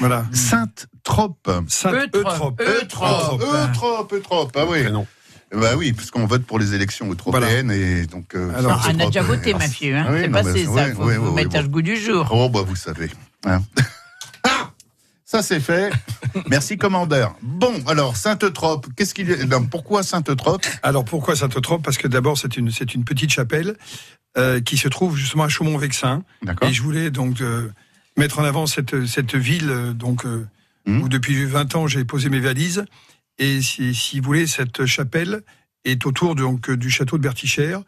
Voilà. 0.00 0.26
Sainte-Trope. 0.32 1.50
Sainte-Eutrope. 1.66 2.60
Eutrope, 2.60 3.42
Eutrope, 3.42 4.12
Eutrope. 4.12 4.52
Ah 4.56 4.64
oui. 4.68 4.82
Prénom. 4.82 5.06
Bah 5.50 5.70
oui, 5.76 5.92
parce 5.94 6.10
qu'on 6.10 6.26
vote 6.26 6.44
pour 6.44 6.58
les 6.58 6.74
élections 6.74 7.08
européennes 7.10 7.70
et 7.72 8.06
donc. 8.06 8.34
euh, 8.34 8.50
Alors, 8.56 8.62
Non, 8.62 8.68
on 8.68 8.78
a 8.78 8.82
Sainte-Eutrope. 8.82 9.06
déjà 9.12 9.22
voté, 9.22 9.48
Alors, 9.48 9.60
Mathieu. 9.60 9.96
Hein. 9.96 10.04
ah 10.06 10.12
oui, 10.12 10.18
c'est 10.20 10.28
non, 10.28 10.32
passé 10.34 10.52
mais- 10.52 10.64
ça. 10.66 10.70
ouais, 10.72 10.92
faut 10.92 11.04
ouais, 11.04 11.16
vous 11.16 11.28
ouais, 11.30 11.42
mettre 11.44 11.56
à 11.56 11.62
ce 11.62 11.66
goût 11.68 11.82
du 11.82 11.96
jour. 11.96 12.28
Oh 12.30 12.48
bah 12.50 12.60
vous 12.64 12.76
savez. 12.76 13.10
hein. 13.46 13.60
Ça 15.30 15.42
c'est 15.42 15.60
fait. 15.60 15.90
Merci 16.48 16.78
commandeur. 16.78 17.36
Bon, 17.42 17.74
alors 17.86 18.16
Sainte-Eutrope, 18.16 18.86
qu'est-ce 18.96 19.12
qu'il 19.12 19.28
non, 19.46 19.66
Pourquoi 19.66 20.02
Sainte-Eutrope 20.02 20.64
Alors 20.82 21.04
pourquoi 21.04 21.36
Sainte-Trope? 21.36 21.82
Parce 21.84 21.98
que 21.98 22.08
d'abord 22.08 22.38
c'est 22.38 22.56
une 22.56 22.70
c'est 22.70 22.94
une 22.94 23.04
petite 23.04 23.28
chapelle 23.30 23.76
euh, 24.38 24.62
qui 24.62 24.78
se 24.78 24.88
trouve 24.88 25.18
justement 25.18 25.44
à 25.44 25.48
Chaumont-Vexin 25.50 26.24
D'accord. 26.42 26.66
et 26.66 26.72
je 26.72 26.80
voulais 26.82 27.10
donc 27.10 27.42
euh, 27.42 27.70
mettre 28.16 28.38
en 28.38 28.44
avant 28.44 28.66
cette 28.66 29.04
cette 29.04 29.34
ville 29.34 29.68
euh, 29.68 29.92
donc 29.92 30.24
Mhm. 30.86 31.02
où 31.02 31.08
depuis 31.10 31.44
20 31.44 31.74
ans 31.74 31.86
j'ai 31.86 32.06
posé 32.06 32.30
mes 32.30 32.40
valises 32.40 32.86
et 33.36 33.60
si, 33.60 33.94
si 33.94 34.20
vous 34.20 34.24
voulez 34.26 34.46
cette 34.46 34.86
chapelle 34.86 35.42
est 35.84 36.06
autour 36.06 36.36
donc 36.36 36.70
du 36.70 36.88
château 36.88 37.18
de 37.18 37.22
Bertichère 37.22 37.82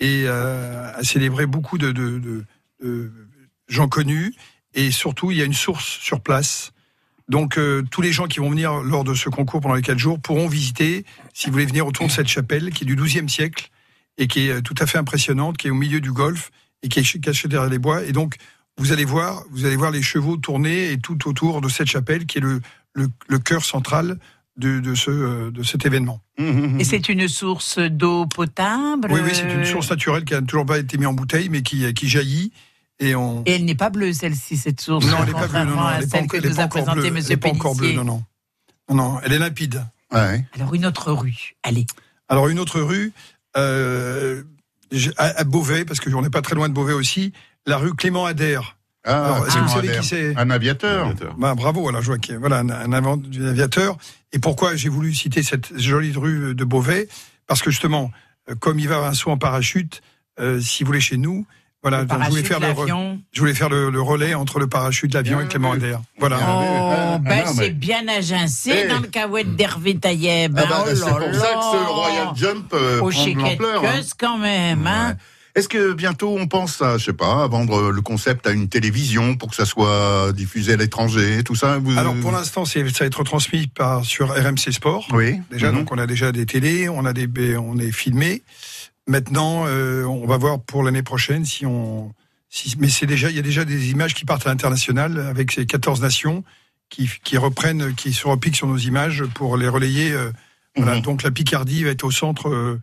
et 0.00 0.26
a 0.28 0.94
célébré 1.02 1.44
beaucoup 1.44 1.76
de, 1.76 1.92
de, 1.92 2.18
de- 2.18 2.44
de 2.82 3.12
gens 3.68 3.88
connus 3.88 4.34
et 4.72 4.90
surtout 4.90 5.30
il 5.32 5.36
y 5.36 5.42
a 5.42 5.44
une 5.44 5.52
source 5.52 5.84
sur 6.00 6.20
place. 6.22 6.72
Donc 7.28 7.58
euh, 7.58 7.82
tous 7.90 8.02
les 8.02 8.12
gens 8.12 8.26
qui 8.26 8.38
vont 8.38 8.50
venir 8.50 8.74
lors 8.82 9.04
de 9.04 9.14
ce 9.14 9.28
concours 9.28 9.60
pendant 9.60 9.74
les 9.74 9.82
quatre 9.82 9.98
jours 9.98 10.20
pourront 10.20 10.48
visiter, 10.48 11.04
si 11.34 11.46
vous 11.46 11.52
voulez 11.52 11.66
venir 11.66 11.86
autour 11.86 12.06
de 12.06 12.12
cette 12.12 12.28
chapelle 12.28 12.70
qui 12.70 12.84
est 12.84 12.86
du 12.86 12.96
XIIe 12.96 13.28
siècle 13.28 13.70
et 14.18 14.28
qui 14.28 14.48
est 14.48 14.52
euh, 14.52 14.60
tout 14.60 14.74
à 14.78 14.86
fait 14.86 14.98
impressionnante, 14.98 15.56
qui 15.56 15.66
est 15.66 15.70
au 15.70 15.74
milieu 15.74 16.00
du 16.00 16.12
golfe 16.12 16.50
et 16.82 16.88
qui 16.88 17.00
est 17.00 17.20
cachée 17.20 17.48
derrière 17.48 17.68
les 17.68 17.78
bois. 17.78 18.04
Et 18.04 18.12
donc 18.12 18.36
vous 18.78 18.92
allez 18.92 19.04
voir, 19.04 19.42
vous 19.50 19.64
allez 19.64 19.76
voir 19.76 19.90
les 19.90 20.02
chevaux 20.02 20.36
tourner 20.36 20.92
et 20.92 20.98
tout 20.98 21.28
autour 21.28 21.60
de 21.60 21.68
cette 21.68 21.88
chapelle 21.88 22.26
qui 22.26 22.38
est 22.38 22.42
le, 22.42 22.60
le, 22.94 23.08
le 23.28 23.38
cœur 23.38 23.64
central 23.64 24.18
de, 24.56 24.80
de, 24.80 24.94
ce, 24.94 25.10
euh, 25.10 25.50
de 25.50 25.62
cet 25.62 25.84
événement. 25.84 26.20
Et 26.38 26.84
c'est 26.84 27.08
une 27.08 27.28
source 27.28 27.78
d'eau 27.78 28.26
potable. 28.26 29.08
Oui, 29.10 29.20
oui, 29.22 29.30
c'est 29.32 29.42
une 29.42 29.60
euh, 29.60 29.64
source 29.64 29.90
naturelle 29.90 30.24
qui 30.24 30.34
a 30.34 30.42
toujours 30.42 30.66
pas 30.66 30.78
été 30.78 30.96
mise 30.96 31.06
en 31.06 31.12
bouteille, 31.12 31.48
mais 31.48 31.62
qui, 31.62 31.92
qui 31.94 32.08
jaillit. 32.08 32.52
Et 32.98 33.14
on... 33.14 33.42
Et 33.44 33.52
elle 33.56 33.64
n'est 33.64 33.74
pas 33.74 33.90
bleue, 33.90 34.12
celle-ci, 34.12 34.56
cette 34.56 34.80
source. 34.80 35.04
Non, 35.06 35.18
elle 35.20 35.26
n'est 35.26 35.32
pas 35.32 35.46
bleue, 35.48 35.64
non, 35.64 35.88
elle 35.90 36.00
n'est 36.00 36.06
pas, 36.06 36.18
celle 36.18 36.26
que 36.28 36.36
elle 36.38 36.46
est 36.46 36.48
nous 36.48 36.54
pas 36.56 36.62
a 36.62 36.64
encore 36.66 36.84
présentée 36.84 37.10
bleue. 37.10 37.18
M. 37.18 37.24
Elle 37.24 37.28
n'est 37.28 37.36
pas 37.36 37.48
encore 37.50 37.74
bleue, 37.76 37.92
non, 37.92 38.24
non. 38.90 39.20
Elle 39.22 39.32
est 39.34 39.38
limpide. 39.38 39.84
Ouais. 40.12 40.44
Alors, 40.54 40.74
une 40.74 40.86
autre 40.86 41.12
rue. 41.12 41.54
Allez. 41.62 41.86
Alors 42.28 42.48
une 42.48 42.58
autre 42.58 42.80
rue, 42.80 43.12
euh, 43.56 44.42
à, 45.16 45.24
à 45.40 45.44
Beauvais, 45.44 45.84
parce 45.84 46.00
qu'on 46.00 46.22
n'est 46.22 46.30
pas 46.30 46.42
très 46.42 46.54
loin 46.54 46.68
de 46.68 46.74
Beauvais 46.74 46.92
aussi, 46.92 47.32
la 47.66 47.76
rue 47.76 47.94
Clément 47.94 48.24
Adair. 48.26 48.76
Ah, 49.04 49.24
Alors, 49.34 49.46
est-ce 49.46 49.54
que 49.54 49.60
vous 49.60 49.68
savez 49.68 49.98
qui 49.98 50.04
c'est 50.06 50.36
Un 50.36 50.50
aviateur. 50.50 51.14
Bah, 51.38 51.54
bravo, 51.54 51.88
alors 51.88 52.02
je 52.02 52.06
vois 52.06 52.18
qu'il 52.18 52.34
y 52.34 52.36
a- 52.36 52.40
voilà, 52.40 52.58
un, 52.58 52.70
un 52.70 52.92
un 52.92 53.22
aviateur. 53.46 53.96
Et 54.32 54.38
pourquoi 54.40 54.74
j'ai 54.74 54.88
voulu 54.88 55.14
citer 55.14 55.42
cette 55.44 55.78
jolie 55.78 56.12
rue 56.12 56.54
de 56.56 56.64
Beauvais? 56.64 57.06
Parce 57.46 57.62
que 57.62 57.70
justement, 57.70 58.10
euh, 58.50 58.56
comme 58.56 58.80
il 58.80 58.88
va 58.88 58.96
avoir 58.96 59.10
un 59.10 59.14
saut 59.14 59.30
en 59.30 59.38
parachute, 59.38 60.02
euh, 60.40 60.60
si 60.60 60.82
vous 60.82 60.88
voulez 60.88 61.00
chez 61.00 61.16
nous, 61.18 61.46
voilà, 61.88 62.04
donc 62.04 62.18
je 62.24 62.28
voulais 62.30 62.42
parachute, 62.42 62.46
faire 62.46 62.60
le, 62.60 62.66
re- 62.66 62.78
l'avion. 62.80 63.20
je 63.32 63.40
voulais 63.40 63.54
faire 63.54 63.68
le, 63.68 63.90
le 63.90 64.00
relais 64.00 64.34
entre 64.34 64.58
le 64.58 64.66
parachute, 64.66 65.14
l'avion 65.14 65.40
et 65.40 65.46
Clément 65.46 65.72
Ader. 65.72 65.96
Voilà. 66.18 66.38
Ah, 66.40 66.46
Oh, 66.48 66.92
ah, 66.96 67.18
ben 67.18 67.44
mais- 67.46 67.52
c'est 67.54 67.70
bien 67.70 68.06
agencé 68.08 68.72
Eh. 68.84 68.88
dans 68.88 68.98
le 69.00 69.06
cahuète 69.08 69.54
d'Hervé 69.56 69.96
Taïeb. 69.96 70.54
Ah 70.58 70.62
hein, 70.62 70.66
bah, 70.68 70.84
oh 70.86 70.90
c'est 70.94 71.00
pour 71.00 71.10
ça 71.10 71.24
que 71.28 71.34
ce 71.34 71.76
là. 71.76 71.86
Royal 71.88 72.28
Jump 72.34 72.72
euh, 72.74 73.00
Au 73.00 73.10
prend 73.10 73.24
de 73.26 73.38
l'ampleur. 73.38 73.84
hein. 73.84 74.00
quand 74.18 74.38
même, 74.38 74.86
hein. 74.86 75.14
Est-ce 75.54 75.70
que 75.70 75.94
bientôt 75.94 76.36
on 76.38 76.46
pense 76.48 76.82
à, 76.82 76.98
je 76.98 77.04
sais 77.06 77.12
pas, 77.14 77.44
à 77.44 77.46
vendre 77.46 77.90
le 77.90 78.02
concept 78.02 78.46
à 78.46 78.50
une 78.50 78.68
télévision 78.68 79.36
pour 79.36 79.48
que 79.48 79.56
ça 79.56 79.64
soit 79.64 80.30
diffusé 80.34 80.74
à 80.74 80.76
l'étranger, 80.76 81.42
tout 81.44 81.54
ça? 81.54 81.78
Vous- 81.78 81.96
Alors 81.98 82.14
pour 82.16 82.30
l'instant, 82.30 82.66
ça 82.66 82.78
va 82.82 83.06
être 83.06 83.24
transmis 83.24 83.66
par, 83.66 84.04
sur 84.04 84.28
RMC 84.34 84.70
Sport. 84.72 85.08
Oui. 85.14 85.40
Déjà, 85.50 85.70
Mhm. 85.72 85.78
donc 85.78 85.92
on 85.92 85.98
a 85.98 86.06
déjà 86.06 86.30
des 86.30 86.44
télés, 86.44 86.90
on 86.90 87.06
a 87.06 87.14
des, 87.14 87.56
on 87.56 87.78
est 87.78 87.90
filmé. 87.90 88.42
Maintenant, 89.08 89.64
euh, 89.66 90.04
on 90.04 90.26
va 90.26 90.36
voir 90.36 90.60
pour 90.60 90.82
l'année 90.82 91.02
prochaine 91.02 91.44
si 91.44 91.64
on, 91.64 92.12
si, 92.50 92.74
mais 92.78 92.88
c'est 92.88 93.06
déjà, 93.06 93.30
il 93.30 93.36
y 93.36 93.38
a 93.38 93.42
déjà 93.42 93.64
des 93.64 93.90
images 93.90 94.14
qui 94.14 94.24
partent 94.24 94.46
à 94.46 94.50
l'international 94.50 95.18
avec 95.20 95.52
ces 95.52 95.64
14 95.66 96.00
nations 96.02 96.42
qui, 96.88 97.08
qui 97.22 97.36
reprennent, 97.36 97.94
qui 97.94 98.12
se 98.12 98.26
repiquent 98.26 98.56
sur 98.56 98.66
nos 98.66 98.78
images 98.78 99.24
pour 99.34 99.56
les 99.56 99.68
relayer. 99.68 100.12
euh, 100.12 100.30
voilà. 100.76 100.96
Mhm. 100.96 101.02
Donc 101.02 101.22
la 101.22 101.30
Picardie 101.30 101.84
va 101.84 101.90
être 101.90 102.04
au 102.04 102.10
centre, 102.10 102.48
euh, 102.48 102.80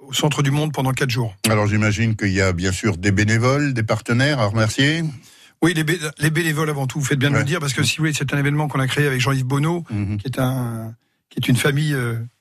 au 0.00 0.12
centre 0.12 0.42
du 0.42 0.50
monde 0.50 0.72
pendant 0.72 0.92
quatre 0.92 1.10
jours. 1.10 1.36
Alors 1.48 1.66
j'imagine 1.66 2.16
qu'il 2.16 2.32
y 2.32 2.40
a 2.40 2.52
bien 2.52 2.72
sûr 2.72 2.96
des 2.96 3.12
bénévoles, 3.12 3.74
des 3.74 3.82
partenaires 3.82 4.40
à 4.40 4.46
remercier. 4.46 5.04
Oui, 5.60 5.74
les, 5.74 5.84
bé- 5.84 5.98
les 6.18 6.30
bénévoles 6.30 6.70
avant 6.70 6.86
tout, 6.86 6.98
vous 7.00 7.04
faites 7.04 7.18
bien 7.18 7.28
de 7.30 7.34
Ouais. 7.34 7.40
le 7.40 7.44
dire, 7.46 7.60
parce 7.60 7.74
que 7.74 7.82
si 7.82 7.96
vous 7.98 8.02
voulez, 8.04 8.12
c'est 8.14 8.32
un 8.32 8.38
événement 8.38 8.68
qu'on 8.68 8.80
a 8.80 8.86
créé 8.86 9.06
avec 9.06 9.20
Jean-Yves 9.20 9.44
Bonneau, 9.44 9.84
Mhm. 9.90 10.16
qui 10.18 10.26
est 10.28 10.38
un, 10.38 10.94
qui 11.30 11.40
est 11.40 11.48
une 11.48 11.56
famille 11.56 11.92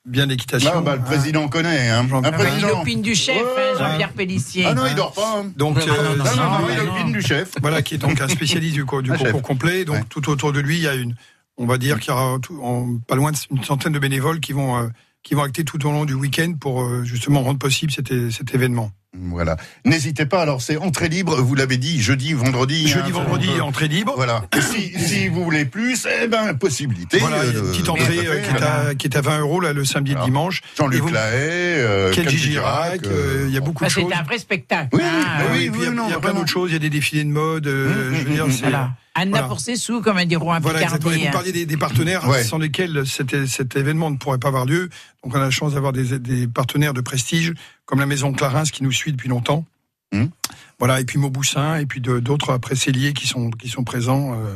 bien 0.07 0.25
d'équitation. 0.27 0.71
Ah, 0.73 0.81
bah, 0.81 0.95
le 0.95 1.01
hein. 1.01 1.05
président 1.05 1.47
connaît, 1.47 1.89
hein. 1.89 2.07
Un 2.11 2.15
Ah, 2.15 2.21
Ah, 2.23 2.29
Il 2.29 2.33
président. 2.33 2.81
opine 2.81 3.01
du 3.01 3.13
chef, 3.15 3.35
Ouais. 3.41 3.73
hein, 3.75 3.77
Jean-Pierre 3.91 4.13
Pellissier. 4.13 4.65
Ah 4.65 4.73
non, 4.73 4.85
il 4.87 4.95
dort 4.95 5.13
pas. 5.13 5.39
hein. 5.39 5.51
Donc, 5.55 5.77
Non, 5.77 5.93
euh, 5.93 6.15
non, 6.17 6.23
Non, 6.23 6.23
non, 6.23 6.35
non, 6.35 6.59
non, 6.61 6.67
il 6.73 6.89
opine 6.89 7.11
du 7.11 7.21
chef. 7.21 7.51
voilà, 7.61 7.81
qui 7.81 7.95
est 7.95 7.97
donc 7.99 8.19
un 8.21 8.27
spécialiste 8.27 8.73
du, 8.73 8.85
co- 8.85 9.01
du 9.01 9.11
Un 9.13 9.17
chef. 9.17 9.27
concours 9.33 9.41
complet. 9.47 9.85
Donc, 9.85 9.95
Ouais. 9.97 10.03
tout 10.09 10.29
autour 10.29 10.53
de 10.53 10.59
lui, 10.59 10.77
il 10.77 10.83
y 10.83 10.87
a 10.87 10.95
une, 10.95 11.15
on 11.57 11.65
va 11.65 11.77
dire 11.77 11.99
qu'il 11.99 12.09
y 12.11 12.13
aura 12.13 12.39
tout- 12.39 12.59
en- 12.63 12.97
pas 13.07 13.15
loin 13.15 13.31
d'une 13.51 13.63
centaine 13.63 13.93
de 13.93 13.99
bénévoles 13.99 14.39
qui 14.39 14.53
vont, 14.53 14.77
euh, 14.77 14.87
qui 15.23 15.35
vont 15.35 15.43
acter 15.43 15.63
tout 15.65 15.85
au 15.85 15.91
long 15.91 16.05
du 16.05 16.13
week-end 16.13 16.53
pour 16.59 16.81
euh, 16.83 17.03
justement 17.03 17.41
rendre 17.41 17.59
possible 17.59 17.91
cet 17.91 18.53
événement. 18.53 18.91
Voilà. 19.19 19.57
N'hésitez 19.85 20.25
pas, 20.25 20.41
alors 20.41 20.61
c'est 20.61 20.77
entrée 20.77 21.09
libre, 21.09 21.41
vous 21.41 21.55
l'avez 21.55 21.77
dit, 21.77 22.01
jeudi, 22.01 22.33
vendredi. 22.33 22.87
Jeudi, 22.87 23.09
hein, 23.09 23.13
vendredi, 23.13 23.47
on 23.51 23.55
peut- 23.57 23.61
entrée 23.63 23.87
libre. 23.87 24.13
Voilà. 24.15 24.43
Et 24.55 24.61
si, 24.61 24.91
si 24.99 25.27
vous 25.27 25.43
voulez 25.43 25.65
plus, 25.65 26.07
eh 26.23 26.27
ben, 26.27 26.53
possibilité. 26.53 27.19
Voilà, 27.19 27.45
il 27.45 27.53
y 27.53 27.55
a 27.55 27.59
euh, 27.59 27.63
une 27.63 27.69
petite 27.71 27.89
entrée 27.89 28.27
euh, 28.27 28.41
qui, 28.41 28.51
est 28.55 28.61
à, 28.63 28.95
qui 28.95 29.07
est 29.07 29.15
à 29.17 29.21
20 29.21 29.39
euros 29.39 29.59
là, 29.59 29.73
le 29.73 29.85
samedi 29.85 30.11
et 30.11 30.13
le 30.13 30.17
Alors, 30.19 30.27
dimanche. 30.27 30.61
Et 30.61 30.77
Jean-Luc 30.77 31.01
vous- 31.01 31.09
Lahaye, 31.09 31.39
euh, 31.81 32.13
Girac, 32.13 33.05
euh, 33.07 33.45
il 33.47 33.53
y 33.53 33.57
a 33.57 33.61
beaucoup 33.61 33.83
de 33.85 33.89
choses. 33.89 34.05
c'est 34.09 34.15
un 34.15 34.23
vrai 34.23 34.37
spectacle. 34.37 34.89
Oui, 34.93 35.01
hein. 35.03 35.09
mais 35.39 35.43
Ah 35.45 35.51
oui, 35.53 35.57
oui, 35.59 35.69
puis 35.71 35.79
il 35.79 35.83
y 35.83 35.87
a, 35.87 35.89
oui, 35.89 35.95
non, 35.95 36.03
il 36.07 36.11
y 36.11 36.15
a 36.15 36.19
plein 36.19 36.33
d'autres 36.33 36.47
choses. 36.51 36.69
Il 36.69 36.73
y 36.73 36.77
a 36.77 36.79
des 36.79 36.89
défilés 36.89 37.23
de 37.23 37.29
mode. 37.29 37.67
euh, 37.67 37.87
Mmh, 38.11 38.15
je 38.15 38.23
veux 38.23 38.29
mmh, 38.29 38.33
dire, 38.33 38.47
mmh, 38.47 38.51
c'est- 38.51 38.61
Voilà. 38.61 38.91
Anna 39.17 39.31
Voilà. 39.31 39.47
pour 39.47 39.59
ses 39.59 39.75
sous, 39.75 40.01
comme 40.01 40.17
un 40.17 40.25
diront 40.25 40.51
à 40.51 40.59
Voilà, 40.59 40.81
exactement. 40.83 41.11
Et 41.11 41.15
Picardie. 41.15 41.27
vous 41.27 41.33
parliez 41.33 41.51
des, 41.51 41.65
des 41.65 41.77
partenaires 41.77 42.27
Ouais. 42.27 42.43
sans 42.43 42.57
lesquels 42.57 43.03
cet, 43.05 43.45
cet 43.47 43.75
événement 43.75 44.09
ne 44.11 44.17
pourrait 44.17 44.37
pas 44.37 44.47
avoir 44.49 44.65
lieu. 44.65 44.89
Donc, 45.23 45.33
on 45.33 45.37
a 45.37 45.39
la 45.39 45.49
chance 45.49 45.73
d'avoir 45.73 45.91
des, 45.93 46.19
des 46.19 46.47
partenaires 46.47 46.93
de 46.93 47.01
prestige, 47.01 47.53
comme 47.85 47.99
la 47.99 48.05
Maison 48.05 48.31
Clarins 48.31 48.63
qui 48.63 48.83
nous 48.83 48.91
suit 48.91 49.11
depuis 49.11 49.29
longtemps. 49.29 49.65
Hum. 50.13 50.29
Voilà, 50.79 51.01
et 51.01 51.05
puis 51.05 51.17
Mauboussin, 51.17 51.77
et 51.77 51.85
puis 51.85 51.99
d'autres 52.01 52.51
après 52.53 52.75
qui 53.13 53.27
sont, 53.27 53.49
qui 53.49 53.67
sont 53.67 53.83
présents. 53.83 54.33
euh, 54.35 54.55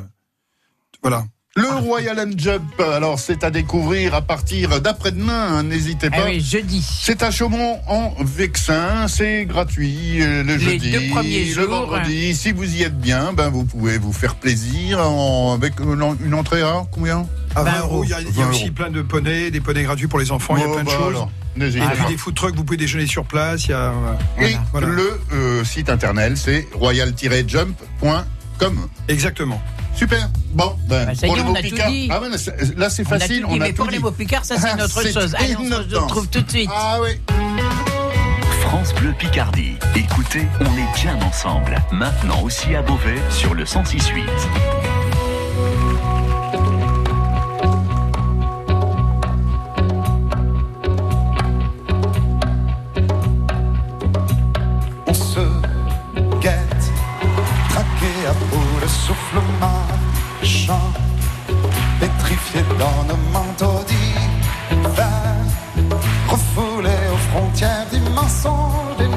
voilà. 1.01 1.25
Le 1.57 1.67
Royal 1.67 2.17
and 2.17 2.31
Jump, 2.37 2.79
alors 2.79 3.19
c'est 3.19 3.43
à 3.43 3.51
découvrir 3.51 4.15
à 4.15 4.21
partir 4.21 4.79
d'après-demain, 4.79 5.57
hein, 5.57 5.63
n'hésitez 5.63 6.07
Ah 6.13 6.21
pas. 6.21 6.25
oui, 6.27 6.39
jeudi. 6.39 6.81
C'est 6.81 7.21
à 7.23 7.29
Chaumont 7.29 7.77
en 7.89 8.13
Vexin, 8.23 9.09
c'est 9.09 9.43
gratuit 9.43 10.21
euh, 10.21 10.43
le 10.43 10.55
Les 10.55 10.59
jeudi, 10.63 10.91
deux 10.91 11.09
premiers 11.09 11.43
le 11.43 11.51
jours. 11.53 11.67
vendredi. 11.69 12.33
Si 12.35 12.53
vous 12.53 12.73
y 12.77 12.83
êtes 12.83 12.97
bien, 12.97 13.33
ben 13.33 13.49
vous 13.49 13.65
pouvez 13.65 13.97
vous 13.97 14.13
faire 14.13 14.35
plaisir 14.35 15.05
en- 15.05 15.53
avec 15.53 15.77
une, 15.81 16.01
en- 16.01 16.15
une 16.23 16.33
entrée 16.35 16.61
à 16.61 16.83
combien? 16.89 17.27
À 17.53 17.63
20 17.63 17.71
20 17.71 17.79
euros, 17.81 18.03
il 18.05 18.11
y 18.11 18.13
a, 18.13 18.21
il 18.21 18.27
y 18.27 18.29
a 18.29 18.31
20 18.45 18.49
aussi 18.51 18.63
euros. 18.63 18.71
plein 18.73 18.89
de 18.89 19.01
poneys, 19.01 19.51
des 19.51 19.59
poneys 19.59 19.83
gratuits 19.83 20.07
pour 20.07 20.19
les 20.19 20.31
enfants, 20.31 20.55
il 20.55 20.61
y 20.61 20.63
a 20.63 20.67
Bon, 20.67 20.73
plein 20.75 20.83
de 20.83 20.87
bah, 20.87 20.93
choses. 20.97 21.07
alors, 21.09 21.31
N'hésitez 21.57 21.83
Et 21.83 21.87
pas. 21.87 21.95
puis 21.95 22.05
des 22.13 22.17
food 22.17 22.33
trucks, 22.33 22.55
vous 22.55 22.63
pouvez 22.63 22.77
déjeuner 22.77 23.07
sur 23.07 23.25
place. 23.25 23.65
Il 23.65 23.71
y 23.71 23.73
a, 23.73 23.91
euh, 23.91 24.13
Et 24.39 24.55
Voilà. 24.71 24.87
le 24.87 25.19
euh, 25.33 25.65
site 25.65 25.89
internet, 25.89 26.37
c'est 26.37 26.65
royal-jump.com. 26.73 28.87
Exactement. 29.09 29.61
Super. 30.01 30.29
Bon, 30.53 30.75
ben, 30.89 31.05
Bah, 31.05 31.11
pour 31.27 31.35
les 31.35 31.41
on 31.43 31.45
mots 31.45 31.51
a 31.55 31.57
tout 31.57 31.63
picards- 31.69 31.91
dit. 31.91 32.09
Ah 32.11 32.19
ouais, 32.19 32.29
là, 32.29 32.37
c'est- 32.39 33.05
On 33.07 33.11
a 33.13 33.19
facile, 33.19 33.45
on 33.47 33.53
a 33.53 33.57
mais 33.59 33.69
tout 33.69 33.75
pour 33.75 33.85
dit. 33.85 33.91
les 33.93 33.99
mots 33.99 34.09
picards, 34.09 34.43
ça 34.45 34.55
c'est 34.57 34.69
Ah, 34.71 34.73
une 34.73 34.81
autre 34.81 34.99
c'est 34.99 35.13
chose. 35.13 35.35
Allez, 35.37 35.55
on 35.59 35.69
se 35.69 35.73
autre 35.75 36.01
retrouve 36.01 36.27
tout 36.27 36.41
de 36.41 36.49
suite. 36.49 36.69
Ah 36.73 36.97
oui. 37.03 37.09
France 38.61 38.95
Bleu 38.95 39.13
Picardie. 39.19 39.73
Écoutez, 39.95 40.47
on 40.59 40.65
est 40.65 40.99
bien 41.03 41.15
ensemble. 41.21 41.77
Maintenant 41.91 42.41
aussi 42.41 42.73
à 42.75 42.81
Beauvais 42.81 43.21
sur 43.29 43.53
le 43.53 43.63
106.8. 43.63 44.23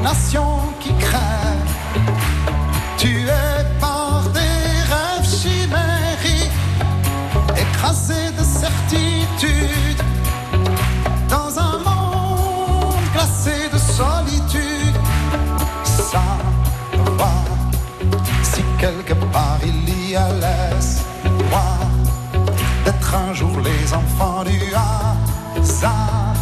nations 0.05 0.61
qui 0.81 0.93
crèvent, 1.07 1.75
tué 2.99 3.27
par 3.81 4.23
des 4.35 4.67
rêves 4.93 5.29
chimériques, 5.41 6.61
écrasé 7.57 8.31
de 8.39 8.45
certitude 8.45 10.03
dans 11.29 11.59
un 11.59 11.79
monde 11.89 12.95
glacé 13.15 13.57
de 13.73 13.79
solitude. 13.79 14.97
Savoir 15.85 17.45
si 18.43 18.63
quelque 18.79 19.15
part 19.33 19.59
il 19.65 20.11
y 20.11 20.17
a 20.17 20.29
l'espoir 20.43 21.79
d'être 22.85 23.15
un 23.15 23.33
jour 23.33 23.57
les 23.69 23.95
enfants 23.95 24.45
du 24.45 24.61
hasard. 24.75 26.35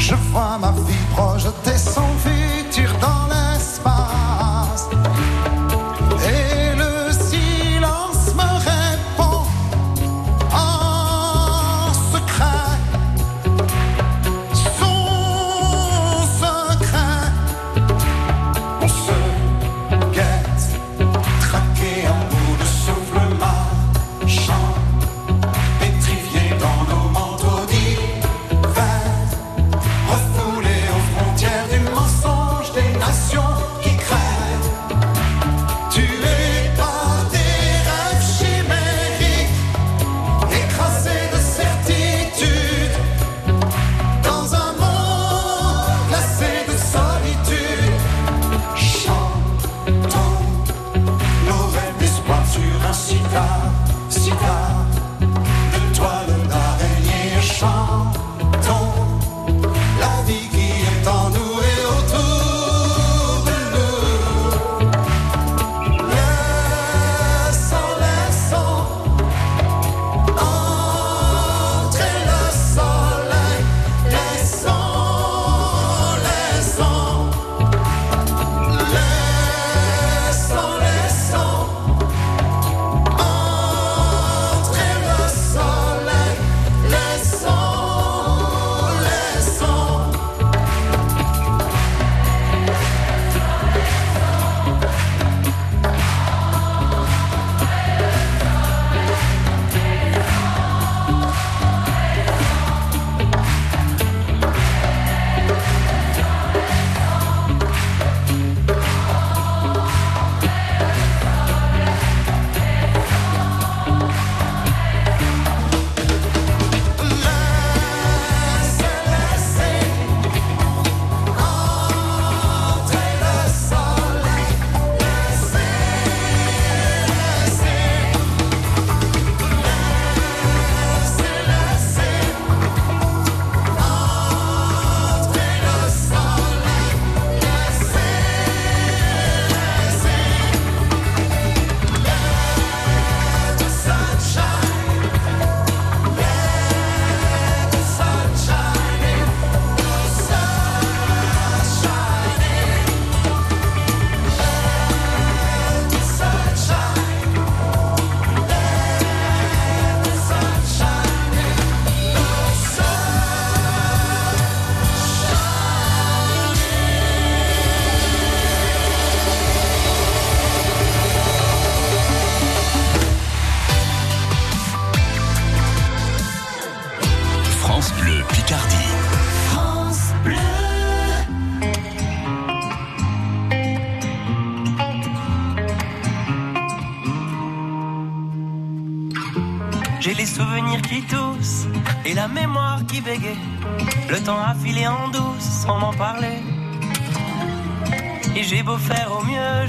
Je 0.00 0.16
vois 0.30 0.58
ma 0.60 0.72
vie 0.86 1.06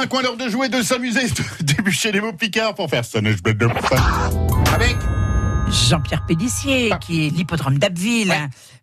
d'un 0.00 0.06
coin 0.06 0.22
l'heure 0.22 0.36
de 0.36 0.48
jouer, 0.48 0.70
de 0.70 0.82
s'amuser, 0.82 1.28
de 1.28 1.42
débucher 1.64 2.10
les 2.10 2.22
mots 2.22 2.32
picards 2.32 2.74
pour 2.74 2.88
faire 2.88 3.04
ça. 3.04 3.18
je 3.22 3.52
de 3.52 3.68
Avec 4.74 4.96
Jean-Pierre 5.68 6.24
Pélissier, 6.24 6.90
qui 7.02 7.26
est 7.26 7.30
l'hippodrome 7.30 7.76
d'Abbeville. 7.78 8.34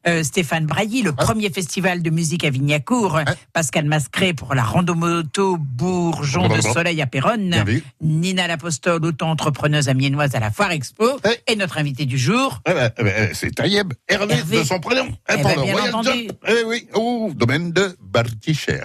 Euh, 0.07 0.23
Stéphane 0.23 0.67
Brailly, 0.67 1.01
le 1.01 1.11
premier 1.13 1.49
festival 1.49 2.03
de 2.03 2.09
musique 2.11 2.43
à 2.45 2.51
Vignacourt. 2.51 3.19
Pascal 3.51 3.85
Mascret 3.85 4.33
pour 4.33 4.53
la 4.53 4.63
randomoto 4.63 5.57
Bourgeon 5.57 6.43
de 6.43 6.47
Blablabla. 6.49 6.73
Soleil 6.73 7.01
à 7.01 7.07
Péronne. 7.07 7.65
Nina 7.99 8.47
Lapostole, 8.47 9.03
auto-entrepreneuse 9.03 9.89
amiénoise 9.89 10.35
à 10.35 10.39
la 10.39 10.51
Foire 10.51 10.71
Expo. 10.71 11.19
Et 11.47 11.55
notre 11.55 11.79
invité 11.79 12.05
du 12.05 12.19
jour. 12.19 12.61
Eh 12.69 12.73
ben, 12.73 12.91
eh 12.95 13.03
ben, 13.03 13.29
c'est 13.33 13.55
Taïeb, 13.55 13.93
Hervé, 14.07 14.35
Hervé. 14.35 14.59
de 14.59 14.63
son 14.63 14.79
prénom. 14.79 15.07
Eh 15.29 15.41
ben, 15.41 15.63
bien 15.63 15.93
entendu. 15.93 16.29
Eh 16.47 16.63
oui, 16.65 16.87
au 16.93 17.31
domaine 17.33 17.71
de 17.71 17.97
Barticher. 17.99 18.83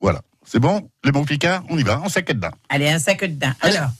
Voilà. 0.00 0.22
C'est 0.46 0.60
bon? 0.60 0.88
Les 1.04 1.12
mots 1.12 1.24
picards, 1.24 1.62
on 1.68 1.76
y 1.78 1.82
va, 1.82 2.00
on 2.04 2.08
sac 2.08 2.26
dedans. 2.28 2.50
Allez, 2.68 2.88
un 2.88 2.98
sac 2.98 3.20
dedans. 3.24 3.52
Alors, 3.60 3.90